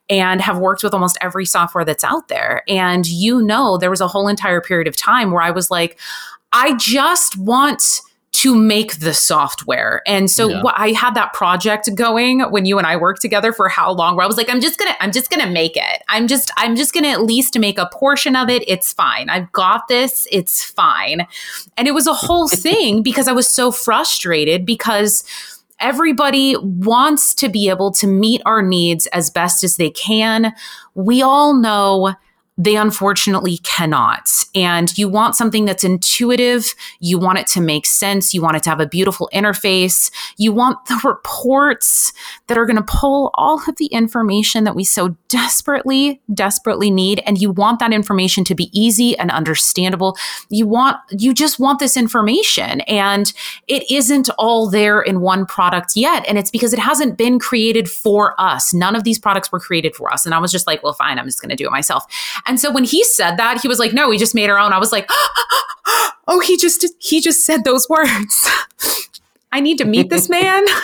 [0.08, 2.62] and have worked with almost every software that's out there.
[2.68, 5.98] And you know, there was a whole entire period of time where I was like,
[6.52, 8.00] I just want
[8.34, 10.02] to make the software.
[10.08, 10.62] And so yeah.
[10.74, 14.24] I had that project going when you and I worked together for how long where
[14.24, 16.02] I was like I'm just going to I'm just going to make it.
[16.08, 18.64] I'm just I'm just going to at least make a portion of it.
[18.66, 19.30] It's fine.
[19.30, 20.26] I've got this.
[20.32, 21.28] It's fine.
[21.76, 25.22] And it was a whole thing because I was so frustrated because
[25.78, 30.52] everybody wants to be able to meet our needs as best as they can.
[30.94, 32.14] We all know
[32.56, 34.30] they unfortunately cannot.
[34.54, 36.74] And you want something that's intuitive.
[37.00, 38.32] You want it to make sense.
[38.32, 40.10] You want it to have a beautiful interface.
[40.36, 42.12] You want the reports
[42.46, 47.20] that are going to pull all of the information that we so desperately, desperately need.
[47.26, 50.16] And you want that information to be easy and understandable.
[50.48, 52.82] You want, you just want this information.
[52.82, 53.32] And
[53.66, 56.24] it isn't all there in one product yet.
[56.28, 58.72] And it's because it hasn't been created for us.
[58.72, 60.24] None of these products were created for us.
[60.24, 62.04] And I was just like, well, fine, I'm just going to do it myself.
[62.46, 64.72] And so when he said that, he was like, "No, we just made our own."
[64.72, 65.08] I was like,
[66.28, 68.48] "Oh, he just he just said those words.
[69.52, 70.64] I need to meet this man."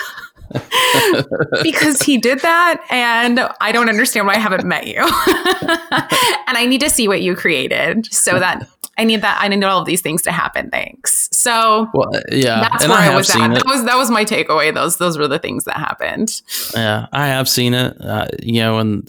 [1.63, 4.97] because he did that and I don't understand why I haven't met you.
[5.01, 8.69] and I need to see what you created so that
[9.01, 9.39] I need that.
[9.41, 10.69] I need all of these things to happen.
[10.69, 11.31] Thanks.
[11.33, 13.51] So, well, yeah, that's and where I, I was at.
[13.51, 13.55] It.
[13.55, 14.75] That was that was my takeaway.
[14.75, 16.43] Those those were the things that happened.
[16.75, 17.99] Yeah, I have seen it.
[17.99, 19.09] Uh, you know, and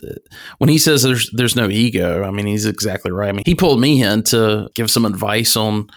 [0.60, 3.28] when he says there's there's no ego, I mean he's exactly right.
[3.28, 5.90] I mean he pulled me in to give some advice on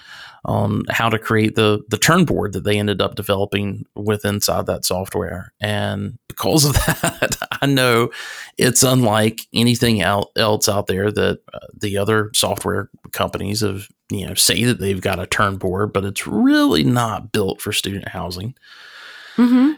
[0.44, 4.66] on how to create the the turn board that they ended up developing with inside
[4.66, 5.52] that software.
[5.60, 8.10] And because of that, I know
[8.58, 14.34] it's unlike anything else out there that uh, the other software companies have you know
[14.34, 18.54] say that they've got a turn board, but it's really not built for student housing.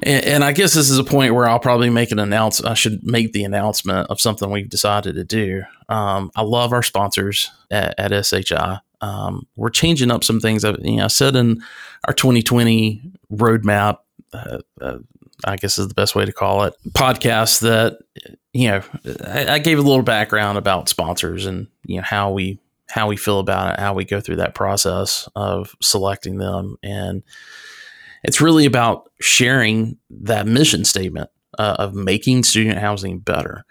[0.02, 2.70] And, and I guess this is a point where I'll probably make an announcement.
[2.70, 5.62] I should make the announcement of something we've decided to do.
[5.88, 8.80] Um, I love our sponsors at, at SHI.
[9.00, 10.64] Um, we're changing up some things.
[10.64, 11.62] I, you know, I said in
[12.04, 13.98] our 2020 roadmap,
[14.32, 14.98] uh, uh,
[15.44, 17.98] I guess is the best way to call it, podcast that
[18.52, 18.82] you know
[19.24, 23.16] I, I gave a little background about sponsors and you know how we how we
[23.16, 27.22] feel about it, how we go through that process of selecting them, and
[28.22, 33.64] it's really about sharing that mission statement uh, of making student housing better.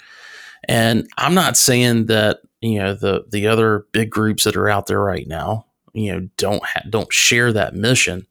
[0.68, 4.88] And I'm not saying that you know the the other big groups that are out
[4.88, 8.26] there right now, you know, don't ha- don't share that mission.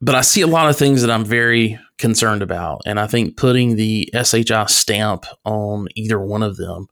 [0.00, 3.36] But I see a lot of things that I'm very concerned about, and I think
[3.36, 6.88] putting the SHI stamp on either one of them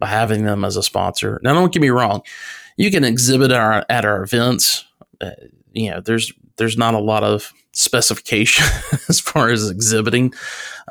[0.00, 1.40] by having them as a sponsor.
[1.44, 2.22] Now, don't get me wrong,
[2.76, 4.84] you can exhibit our, at our events.
[5.20, 5.30] Uh,
[5.72, 8.66] you know, there's there's not a lot of specification
[9.08, 10.34] as far as exhibiting,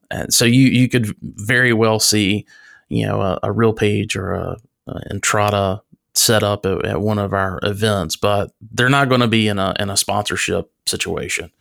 [0.10, 2.46] and so you you could very well see,
[2.88, 4.58] you know, a, a RealPage or a,
[4.88, 5.82] a Entrata
[6.16, 9.60] set up at, at, one of our events, but they're not going to be in
[9.60, 11.52] a in a sponsorship situation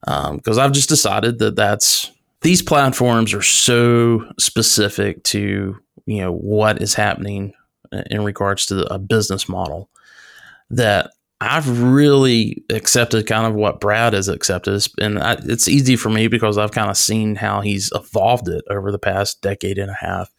[0.00, 2.10] because um, I've just decided that that's
[2.42, 7.54] these platforms are so specific to you know what is happening
[8.10, 9.88] in regards to a business model
[10.70, 11.10] that
[11.40, 16.28] I've really accepted kind of what Brad has accepted, and I, it's easy for me
[16.28, 19.94] because I've kind of seen how he's evolved it over the past decade and a
[19.94, 20.30] half.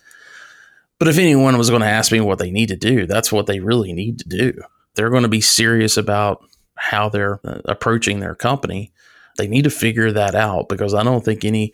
[0.99, 3.47] But if anyone was going to ask me what they need to do, that's what
[3.47, 4.53] they really need to do.
[4.95, 6.43] They're going to be serious about
[6.75, 8.91] how they're uh, approaching their company.
[9.37, 11.73] They need to figure that out because I don't think any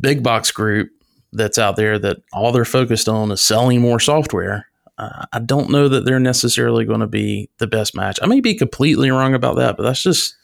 [0.00, 0.90] big box group
[1.32, 4.66] that's out there that all they're focused on is selling more software.
[4.98, 8.18] Uh, I don't know that they're necessarily going to be the best match.
[8.22, 10.34] I may be completely wrong about that, but that's just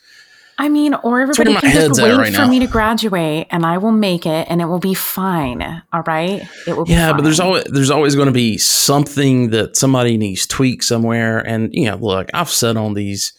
[0.59, 2.49] I mean, or everybody can just wait right for now.
[2.49, 5.83] me to graduate and I will make it and it will be fine.
[5.93, 6.43] All right.
[6.67, 10.47] It will Yeah, but there's always there's always going to be something that somebody needs
[10.47, 11.39] tweak somewhere.
[11.39, 13.35] And you know, look, I've said on these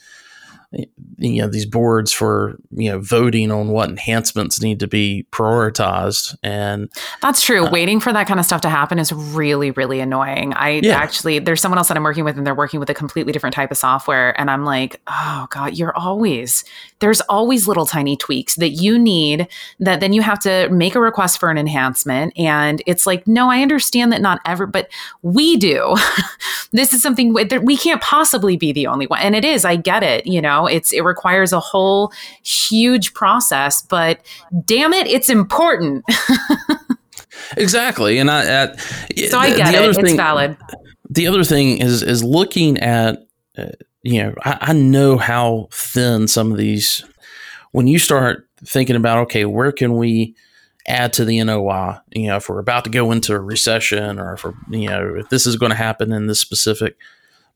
[0.72, 6.36] you know these boards for you know voting on what enhancements need to be prioritized
[6.44, 6.92] and
[7.22, 7.66] that's true.
[7.66, 10.54] uh, waiting for that kind of stuff to happen is really really annoying.
[10.54, 10.96] I yeah.
[10.96, 13.56] actually there's someone else that i'm working with and they're working with a completely different
[13.56, 16.66] type of software and i'm like oh god you're always
[17.00, 19.48] there's always little tiny tweaks that you need
[19.80, 22.34] that then you have to make a request for an enhancement.
[22.38, 24.90] And it's like no i understand that not ever but
[25.22, 25.96] we do.
[26.74, 29.20] This is something that we can't possibly be the only one.
[29.20, 32.12] And it is i get it you know it's it requires a whole
[32.44, 34.20] huge process, but
[34.66, 36.04] damn it, it's important.
[37.58, 38.76] exactly, and I, I
[39.28, 39.96] so I get it.
[39.96, 40.58] Thing, it's valid.
[41.10, 43.28] The other thing is is looking at
[43.58, 43.68] uh,
[44.04, 47.04] you know I, I know how thin some of these
[47.72, 50.36] when you start thinking about okay where can we
[50.88, 52.00] add to the NOI.
[52.12, 55.16] You know, if we're about to go into a recession, or if we're, you know,
[55.18, 56.98] if this is going to happen in this specific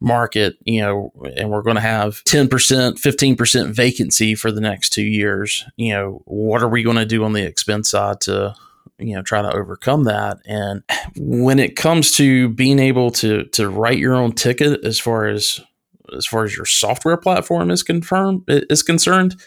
[0.01, 5.03] market, you know, and we're going to have 10%, 15% vacancy for the next two
[5.03, 8.55] years, you know, what are we going to do on the expense side to,
[8.97, 10.39] you know, try to overcome that?
[10.45, 10.83] And
[11.15, 15.59] when it comes to being able to, to write your own ticket as far as,
[16.17, 19.39] as far as your software platform is confirmed is concerned,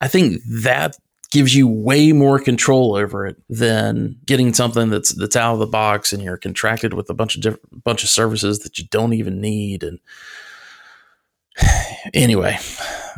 [0.00, 0.96] I think that
[1.30, 5.66] gives you way more control over it than getting something that's that's out of the
[5.66, 9.12] box and you're contracted with a bunch of different bunch of services that you don't
[9.12, 9.82] even need.
[9.82, 9.98] And
[12.14, 12.58] anyway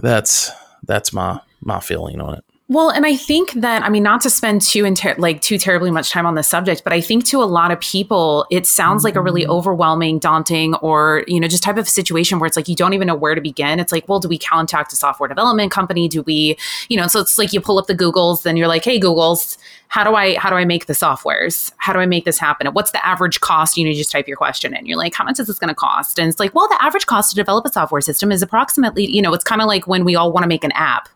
[0.00, 0.50] that's
[0.84, 4.30] that's my my feeling on it well, and I think that I mean not to
[4.30, 7.42] spend too inter- like too terribly much time on this subject, but I think to
[7.42, 9.50] a lot of people it sounds like a really mm-hmm.
[9.50, 13.08] overwhelming, daunting, or you know just type of situation where it's like you don't even
[13.08, 13.80] know where to begin.
[13.80, 16.06] It's like, well, do we contact a software development company?
[16.06, 16.56] Do we,
[16.88, 17.08] you know?
[17.08, 19.58] So it's like you pull up the Googles, then you're like, hey, Google's,
[19.90, 21.72] how do I how do I make the softwares?
[21.78, 22.68] How do I make this happen?
[22.68, 23.76] What's the average cost?
[23.76, 24.86] You know, you just type your question in.
[24.86, 26.20] You're like, how much is this going to cost?
[26.20, 29.20] And it's like, well, the average cost to develop a software system is approximately, you
[29.20, 31.08] know, it's kind of like when we all want to make an app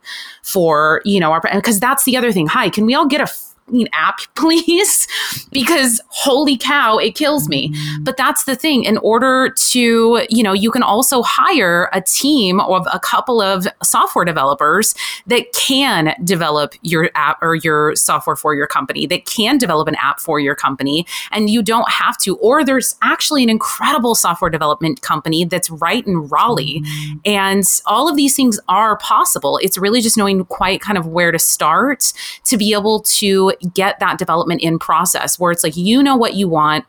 [0.43, 2.49] for, you know, our because that's the other thing.
[2.49, 3.33] Hi, can we all get a
[3.93, 5.07] app, please?
[5.55, 7.75] because holy cow, it kills me.
[8.01, 8.85] But that's the thing.
[8.85, 13.67] In order to, you know, you can also hire a team of a couple of
[13.83, 14.95] software developers
[15.27, 19.95] that can develop your app or your software for your company, that can develop an
[19.95, 21.07] app for your company.
[21.31, 22.37] And you don't have to.
[22.39, 26.83] Or there's actually an incredible software development company that's right in Raleigh.
[27.25, 29.59] And all of these things are possible.
[29.63, 32.13] It's really just knowing quite kind of where to start
[32.45, 36.35] to be able to get that development in process where it's like you know what
[36.35, 36.85] you want.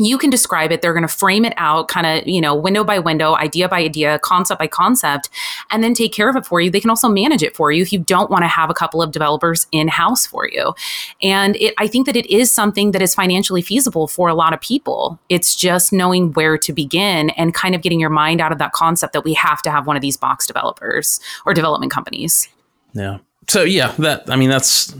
[0.00, 0.80] You can describe it.
[0.80, 3.80] They're going to frame it out kind of you know window by window idea by
[3.80, 5.28] idea concept by concept
[5.70, 6.70] and then take care of it for you.
[6.70, 9.02] They can also manage it for you if you don't want to have a couple
[9.02, 10.72] of developers in house for you.
[11.20, 14.52] And it, i think that it is something that is financially feasible for a lot
[14.52, 15.18] of people.
[15.28, 18.72] It's just knowing where to begin and kind of getting your mind out of that
[18.72, 22.48] concept that we have to have one of these box developers or development companies.
[22.92, 23.18] Yeah.
[23.48, 24.94] So yeah, that I mean that's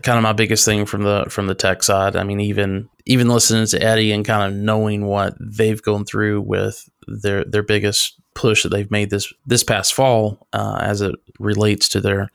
[0.00, 2.16] kind of my biggest thing from the from the tech side.
[2.16, 6.42] I mean even even listening to Eddie and kind of knowing what they've gone through
[6.42, 11.14] with their their biggest push that they've made this this past fall uh, as it
[11.38, 12.30] relates to their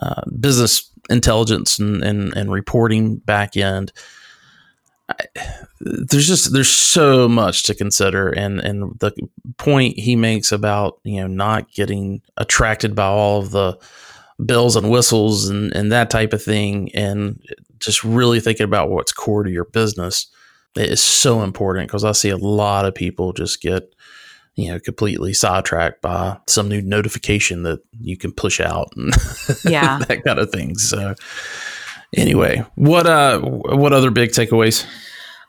[0.00, 3.92] uh, business intelligence and, and, and reporting back end.
[5.08, 5.14] I,
[5.80, 9.12] there's just there's so much to consider and and the
[9.56, 13.78] point he makes about you know not getting attracted by all of the
[14.38, 17.40] bells and whistles and, and that type of thing and
[17.78, 20.26] just really thinking about what's core to your business
[20.76, 23.92] is so important because I see a lot of people just get
[24.54, 29.12] you know completely sidetracked by some new notification that you can push out and
[29.64, 29.98] Yeah.
[30.08, 30.76] that kind of thing.
[30.78, 31.14] So
[32.16, 34.86] anyway, what uh what other big takeaways?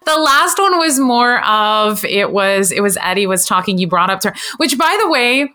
[0.06, 3.78] The last one was more of it was it was Eddie was talking.
[3.78, 5.54] You brought up to which by the way.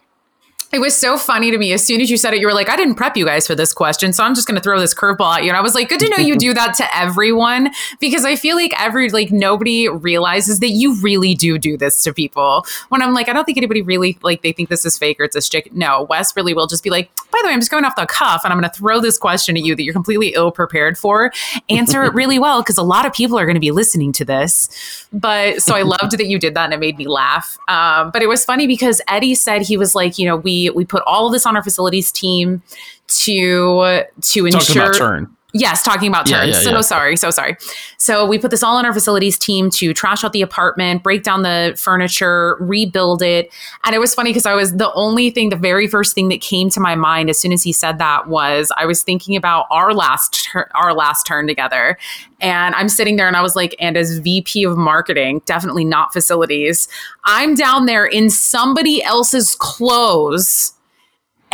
[0.75, 1.73] It was so funny to me.
[1.73, 3.55] As soon as you said it, you were like, I didn't prep you guys for
[3.55, 4.13] this question.
[4.13, 5.49] So I'm just going to throw this curveball at you.
[5.49, 7.71] And I was like, good to know you do that to everyone
[8.01, 12.13] because I feel like every, like, nobody realizes that you really do do this to
[12.13, 12.67] people.
[12.89, 15.23] When I'm like, I don't think anybody really, like, they think this is fake or
[15.23, 15.73] it's a stick.
[15.73, 18.07] No, Wes really will just be like, by the way, I'm just going off the
[18.07, 20.99] cuff and I'm going to throw this question at you that you're completely ill prepared
[20.99, 21.33] for.
[21.69, 24.25] Answer it really well because a lot of people are going to be listening to
[24.25, 25.07] this.
[25.13, 27.57] But so I loved that you did that and it made me laugh.
[27.69, 30.85] Um, but it was funny because Eddie said he was like, you know, we we
[30.85, 32.63] put all of this on our facilities team
[33.09, 35.37] to to Talking ensure about turn.
[35.57, 36.57] Yes, talking about Yeah, turns.
[36.57, 36.81] yeah, so yeah.
[36.81, 37.57] sorry, so sorry.
[37.97, 41.23] So we put this all on our facilities team to trash out the apartment, break
[41.23, 43.53] down the furniture, rebuild it.
[43.85, 46.41] And it was funny because I was the only thing, the very first thing that
[46.41, 49.67] came to my mind as soon as he said that was I was thinking about
[49.71, 51.97] our last tur- our last turn together.
[52.41, 56.13] And I'm sitting there and I was like, and as VP of marketing, definitely not
[56.13, 56.89] facilities,
[57.25, 60.74] I'm down there in somebody else's clothes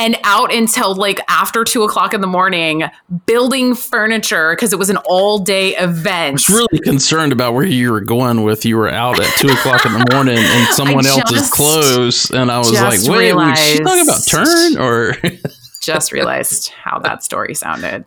[0.01, 2.85] and out until like after two o'clock in the morning
[3.27, 6.31] building furniture because it was an all day event.
[6.31, 9.49] I was really concerned about where you were going with you were out at two
[9.49, 13.79] o'clock in the morning in someone else's clothes, and I was like, "Wait, was she
[13.79, 15.17] talking about turn or?"
[15.83, 18.05] Just realized how that story sounded.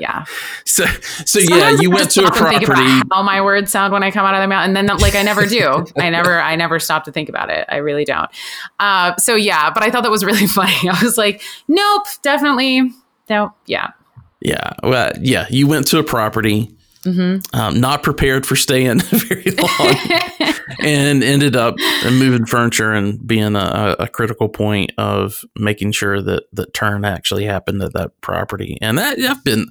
[0.00, 0.24] Yeah.
[0.64, 0.84] so,
[1.24, 3.08] so yeah, you I went to a stop and think about property.
[3.12, 5.22] How my words sound when I come out of their mouth, and then like I
[5.22, 5.84] never do.
[5.96, 7.66] I never, I never stop to think about it.
[7.68, 8.30] I really don't.
[8.78, 10.88] Uh, so yeah, but I thought that was really funny.
[10.88, 12.92] I was like, nope, definitely,
[13.28, 13.90] no, yeah,
[14.40, 16.74] Yeah, well, yeah, you went to a property,
[17.04, 17.58] Mm-hmm.
[17.58, 19.96] um, not prepared for staying very long,
[20.80, 21.74] and ended up
[22.04, 27.44] moving furniture and being a, a critical point of making sure that that turn actually
[27.44, 28.78] happened at that property.
[28.80, 29.66] And that I've been.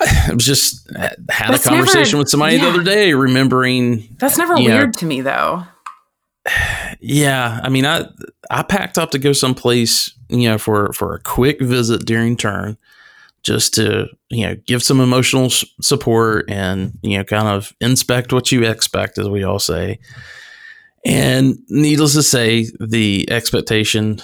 [0.00, 4.38] I was just had That's a conversation never- with somebody the other day, remembering that's
[4.38, 4.76] never Yeah.
[4.78, 5.64] weird to me though.
[7.00, 8.06] Yeah, I mean, I
[8.50, 12.78] I packed up to go someplace, you know, for for a quick visit during turn,
[13.42, 18.52] just to you know give some emotional support and you know kind of inspect what
[18.52, 19.98] you expect, as we all say.
[21.04, 24.20] And needless to say, the expectation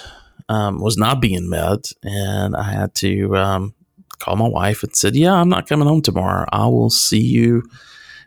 [0.49, 3.73] um, was not being met, and I had to um,
[4.19, 6.45] call my wife and said, "Yeah, I'm not coming home tomorrow.
[6.51, 7.63] I will see you."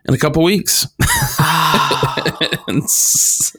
[0.07, 0.87] In a couple weeks,
[2.87, 3.59] so,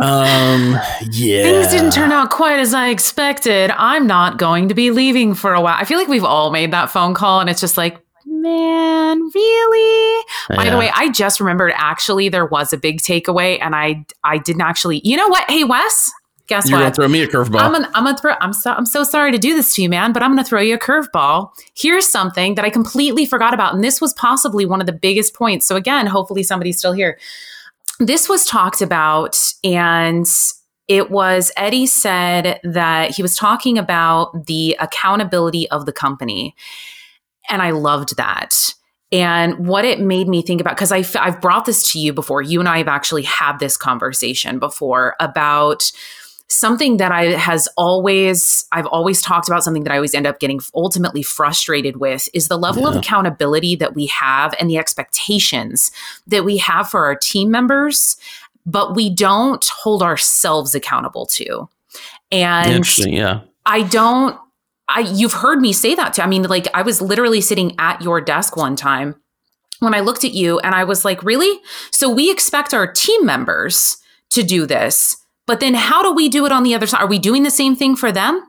[0.00, 0.78] um,
[1.10, 3.70] yeah, Things didn't turn out quite as I expected.
[3.76, 5.76] I'm not going to be leaving for a while.
[5.78, 10.24] I feel like we've all made that phone call, and it's just like, man, really?
[10.48, 14.38] By the way, I just remembered actually there was a big takeaway, and I I
[14.38, 15.00] didn't actually.
[15.04, 15.44] You know what?
[15.50, 16.10] Hey, Wes,
[16.46, 16.84] guess You're what?
[16.84, 17.60] gonna throw me a curveball.
[17.60, 18.34] I'm gonna, I'm gonna throw.
[18.40, 20.60] I'm so I'm so sorry to do this to you, man, but I'm gonna throw
[20.60, 21.50] you a curveball.
[21.74, 25.34] Here's something that I completely forgot about, and this was possibly one of the biggest
[25.34, 25.66] points.
[25.66, 27.18] So again, hopefully somebody's still here.
[27.98, 30.26] This was talked about, and
[30.88, 36.54] it was Eddie said that he was talking about the accountability of the company,
[37.48, 38.74] and I loved that.
[39.12, 42.60] And what it made me think about, because I've brought this to you before, you
[42.60, 45.92] and I have actually had this conversation before about
[46.52, 50.38] something that I has always I've always talked about something that I always end up
[50.38, 55.90] getting ultimately frustrated with is the level of accountability that we have and the expectations
[56.26, 58.16] that we have for our team members
[58.64, 61.68] but we don't hold ourselves accountable to.
[62.30, 63.40] And Interesting, yeah.
[63.66, 64.38] I don't
[64.88, 66.22] I you've heard me say that too.
[66.22, 69.16] I mean, like I was literally sitting at your desk one time
[69.80, 71.60] when I looked at you and I was like, really?
[71.90, 73.98] So we expect our team members
[74.30, 75.16] to do this.
[75.52, 77.02] But then how do we do it on the other side?
[77.02, 78.42] Are we doing the same thing for them?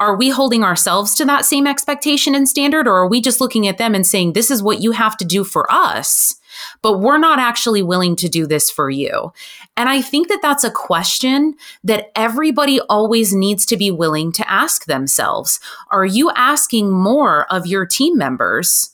[0.00, 2.88] Are we holding ourselves to that same expectation and standard?
[2.88, 5.24] Or are we just looking at them and saying, this is what you have to
[5.24, 6.34] do for us?
[6.82, 9.32] But we're not actually willing to do this for you.
[9.76, 11.54] And I think that that's a question
[11.84, 15.60] that everybody always needs to be willing to ask themselves.
[15.92, 18.90] Are you asking more of your team members?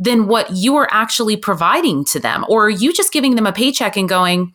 [0.00, 2.44] than what you are actually providing to them?
[2.48, 4.54] Or are you just giving them a paycheck and going,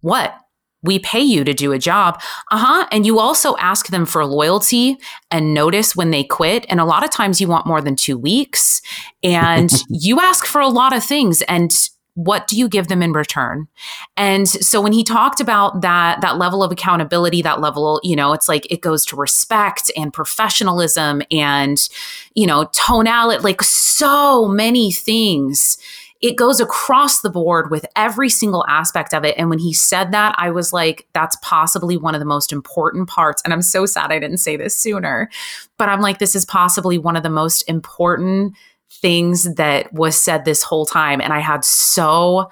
[0.00, 0.34] what?
[0.82, 2.20] We pay you to do a job.
[2.50, 2.86] Uh huh.
[2.92, 4.96] And you also ask them for loyalty
[5.30, 6.66] and notice when they quit.
[6.68, 8.80] And a lot of times you want more than two weeks.
[9.22, 11.42] And you ask for a lot of things.
[11.42, 11.72] And
[12.18, 13.68] what do you give them in return
[14.16, 18.32] and so when he talked about that that level of accountability that level you know
[18.32, 21.88] it's like it goes to respect and professionalism and
[22.34, 25.78] you know tonality like so many things
[26.20, 29.36] it goes across the board with every single aspect of it.
[29.38, 33.08] And when he said that, I was like, that's possibly one of the most important
[33.08, 33.40] parts.
[33.44, 35.30] And I'm so sad I didn't say this sooner,
[35.76, 38.54] but I'm like, this is possibly one of the most important
[38.90, 41.20] things that was said this whole time.
[41.20, 42.50] And I had so,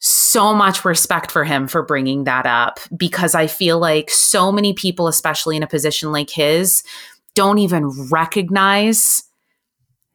[0.00, 4.74] so much respect for him for bringing that up because I feel like so many
[4.74, 6.82] people, especially in a position like his,
[7.34, 9.22] don't even recognize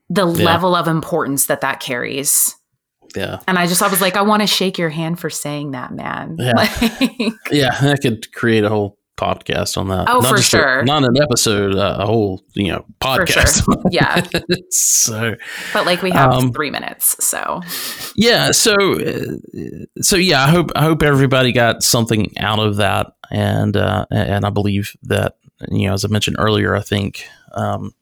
[0.07, 0.45] the yeah.
[0.45, 2.55] level of importance that that carries.
[3.15, 3.39] Yeah.
[3.47, 5.93] And I just, I was like, I want to shake your hand for saying that,
[5.93, 6.37] man.
[6.39, 6.53] Yeah.
[6.99, 7.79] Like, yeah.
[7.81, 10.09] That could create a whole podcast on that.
[10.09, 10.79] Oh, not for sure.
[10.79, 13.63] A, not an episode, uh, a whole you know podcast.
[13.63, 13.75] Sure.
[13.91, 14.25] Yeah.
[14.69, 15.35] so,
[15.73, 17.61] but like we have um, three minutes, so
[18.15, 18.51] yeah.
[18.51, 19.37] So, uh,
[20.01, 20.43] so yeah.
[20.43, 24.95] I hope I hope everybody got something out of that, and uh, and I believe
[25.03, 25.37] that
[25.69, 27.93] you know, as I mentioned earlier, I think um,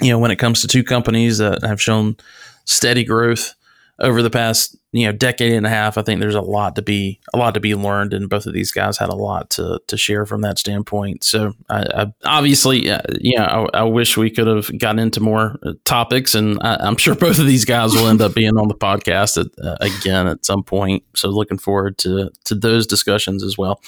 [0.00, 2.16] you know when it comes to two companies that have shown
[2.64, 3.54] steady growth
[3.98, 6.82] over the past you know decade and a half, I think there's a lot to
[6.82, 9.80] be a lot to be learned, and both of these guys had a lot to
[9.86, 11.24] to share from that standpoint.
[11.24, 15.58] So, I, I obviously, uh, yeah, I, I, wish we could have gotten into more
[15.62, 18.68] uh, topics, and I, am sure both of these guys will end up being on
[18.68, 21.04] the podcast at, uh, again at some point.
[21.14, 23.80] So, looking forward to to those discussions as well.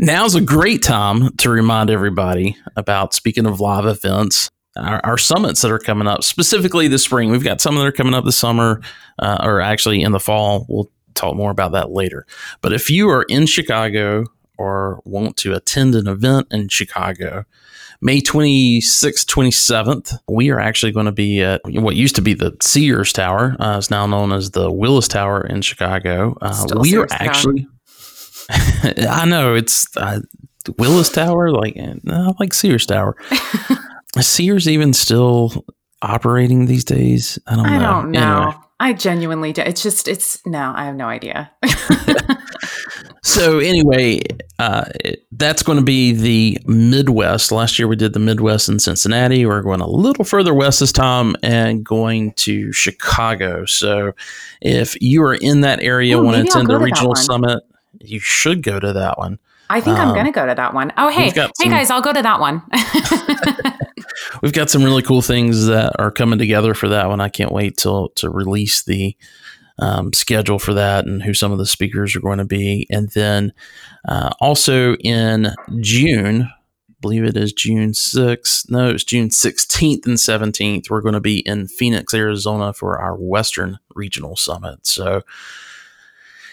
[0.00, 4.48] Now's a great time to remind everybody about speaking of live events
[4.78, 7.30] our, our, summits that are coming up, specifically this spring.
[7.30, 8.80] We've got some that are coming up this summer,
[9.18, 10.66] uh, or actually in the fall.
[10.68, 12.26] We'll talk more about that later.
[12.60, 14.24] But if you are in Chicago
[14.56, 17.44] or want to attend an event in Chicago,
[18.00, 22.56] May 26th, 27th, we are actually going to be at what used to be the
[22.62, 23.56] Sears Tower.
[23.58, 26.36] Uh, it's now known as the Willis Tower in Chicago.
[26.40, 27.66] Uh, we Sears are actually,
[28.50, 30.20] I know it's uh,
[30.78, 33.16] Willis Tower, like, uh, like Sears Tower.
[34.16, 35.64] Is Sears even still
[36.02, 37.38] operating these days?
[37.46, 37.70] I don't know.
[37.70, 38.42] I don't know.
[38.42, 38.56] Anyway.
[38.80, 39.62] I genuinely do.
[39.62, 41.50] It's just, it's no, I have no idea.
[43.24, 44.20] so anyway,
[44.60, 44.84] uh,
[45.32, 47.50] that's going to be the Midwest.
[47.50, 49.44] Last year we did the Midwest in Cincinnati.
[49.44, 53.64] We're going a little further west this time and going to Chicago.
[53.64, 54.12] So
[54.60, 57.64] if you are in that area, Ooh, want to attend a regional summit,
[58.00, 59.40] you should go to that one.
[59.70, 60.92] I think um, I'm going to go to that one.
[60.96, 62.62] Oh, hey, hey some, guys, I'll go to that one.
[64.42, 67.20] we've got some really cool things that are coming together for that one.
[67.20, 69.16] I can't wait till to release the
[69.78, 72.86] um, schedule for that and who some of the speakers are going to be.
[72.90, 73.52] And then
[74.08, 78.70] uh, also in June, I believe it is June 6th.
[78.70, 80.90] No, it's June 16th and 17th.
[80.90, 84.86] We're going to be in Phoenix, Arizona for our Western Regional Summit.
[84.86, 85.22] So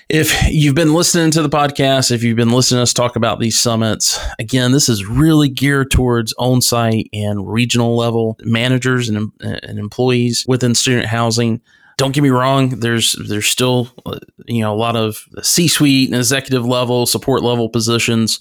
[0.10, 3.40] if you've been listening to the podcast, if you've been listening to us talk about
[3.40, 9.32] these summits, again, this is really geared towards on site and regional level managers and,
[9.40, 11.60] and employees within student housing.
[11.98, 16.10] Don't get me wrong, there's there's still uh, you know a lot of C suite
[16.10, 18.40] and executive level, support level positions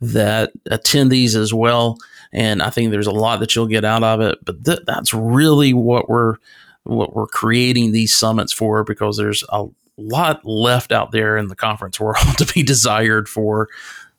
[0.00, 1.98] that attend these as well.
[2.32, 4.38] And I think there's a lot that you'll get out of it.
[4.44, 6.36] But th- that's really what we're
[6.84, 9.66] what we're creating these summits for because there's a
[9.96, 13.68] lot left out there in the conference world to be desired for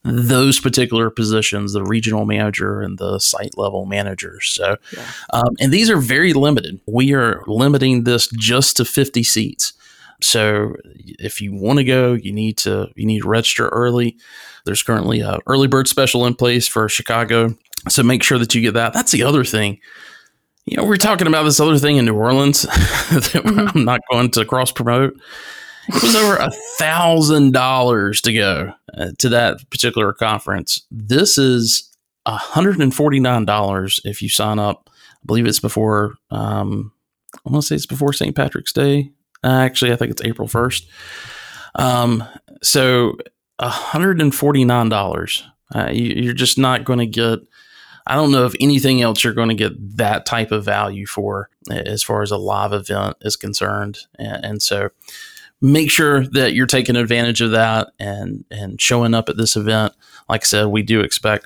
[0.03, 4.49] those particular positions, the regional manager and the site level managers.
[4.49, 5.05] So, yeah.
[5.31, 6.81] um, and these are very limited.
[6.85, 9.73] We are limiting this just to 50 seats.
[10.21, 14.17] So, if you want to go, you need to you need to register early.
[14.65, 17.55] There's currently a early bird special in place for Chicago,
[17.89, 18.93] so make sure that you get that.
[18.93, 19.79] That's the other thing.
[20.65, 23.77] You know, we're talking about this other thing in New Orleans that mm-hmm.
[23.77, 25.19] I'm not going to cross promote
[25.88, 30.85] it was over a thousand dollars to go uh, to that particular conference.
[30.91, 31.89] This is
[32.26, 34.89] hundred and forty nine dollars if you sign up.
[34.89, 36.93] I believe it's before um,
[37.45, 38.35] I want to say it's before St.
[38.35, 39.11] Patrick's Day.
[39.43, 40.85] Uh, actually, I think it's April 1st.
[41.76, 42.23] Um,
[42.61, 43.18] so
[43.61, 45.43] $149.
[45.76, 47.39] Uh, you, you're just not going to get,
[48.07, 51.49] I don't know if anything else you're going to get that type of value for
[51.69, 53.99] as far as a live event is concerned.
[54.18, 54.89] And, and so
[55.64, 59.94] make sure that you're taking advantage of that and, and showing up at this event.
[60.27, 61.45] Like I said, we do expect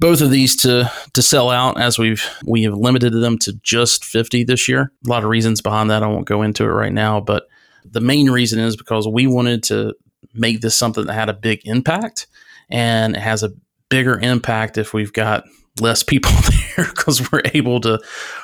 [0.00, 4.04] both of these to to sell out as we've we have limited them to just
[4.04, 4.92] 50 this year.
[5.06, 6.02] A lot of reasons behind that.
[6.02, 7.48] I won't go into it right now, but
[7.84, 9.94] the main reason is because we wanted to
[10.34, 12.26] make this something that had a big impact
[12.68, 13.52] and has a
[13.88, 15.44] bigger impact if we've got
[15.80, 16.30] less people
[16.76, 17.98] there because we're able to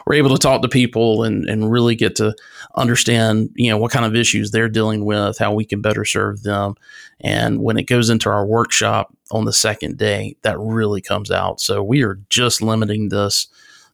[0.06, 2.34] we're able to talk to people and and really get to
[2.74, 6.42] understand you know what kind of issues they're dealing with how we can better serve
[6.42, 6.74] them.
[7.20, 11.60] And when it goes into our workshop on the second day that really comes out.
[11.60, 13.48] So we are just limiting this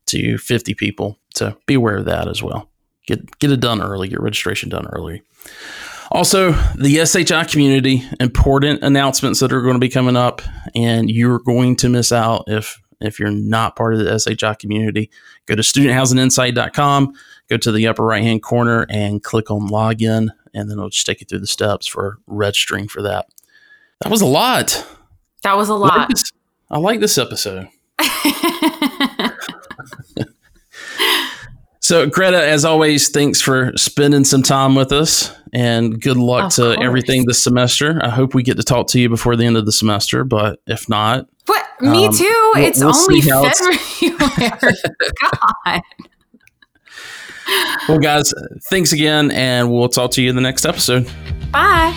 [0.07, 1.19] to 50 people.
[1.35, 2.71] So be aware of that as well.
[3.07, 4.09] Get get it done early.
[4.09, 5.23] Get registration done early.
[6.11, 10.43] Also, the SHI community, important announcements that are going to be coming up,
[10.75, 15.11] and you're going to miss out if if you're not part of the SHI community.
[15.47, 17.13] Go to studenthousinginsight.com,
[17.49, 21.07] go to the upper right hand corner, and click on login, and then it'll just
[21.07, 23.27] take you through the steps for registering for that.
[24.03, 24.87] That was a lot.
[25.43, 26.09] That was a I like lot.
[26.11, 26.33] this,
[26.71, 27.69] I like this episode.
[31.81, 36.53] So, Greta, as always, thanks for spending some time with us and good luck Of
[36.55, 36.79] to course.
[36.81, 38.01] everything this semester.
[38.03, 40.61] I hope we get to talk to you before the end of the semester, but
[40.67, 41.67] if not, What?
[41.81, 42.53] Me Um, too.
[42.55, 43.59] we'll- it's we'll only see how it's-
[44.01, 44.75] February.
[45.67, 45.81] God.
[47.89, 48.33] well, guys,
[48.71, 51.11] thanks again, and we'll talk to you in the next episode.
[51.53, 51.95] Bye.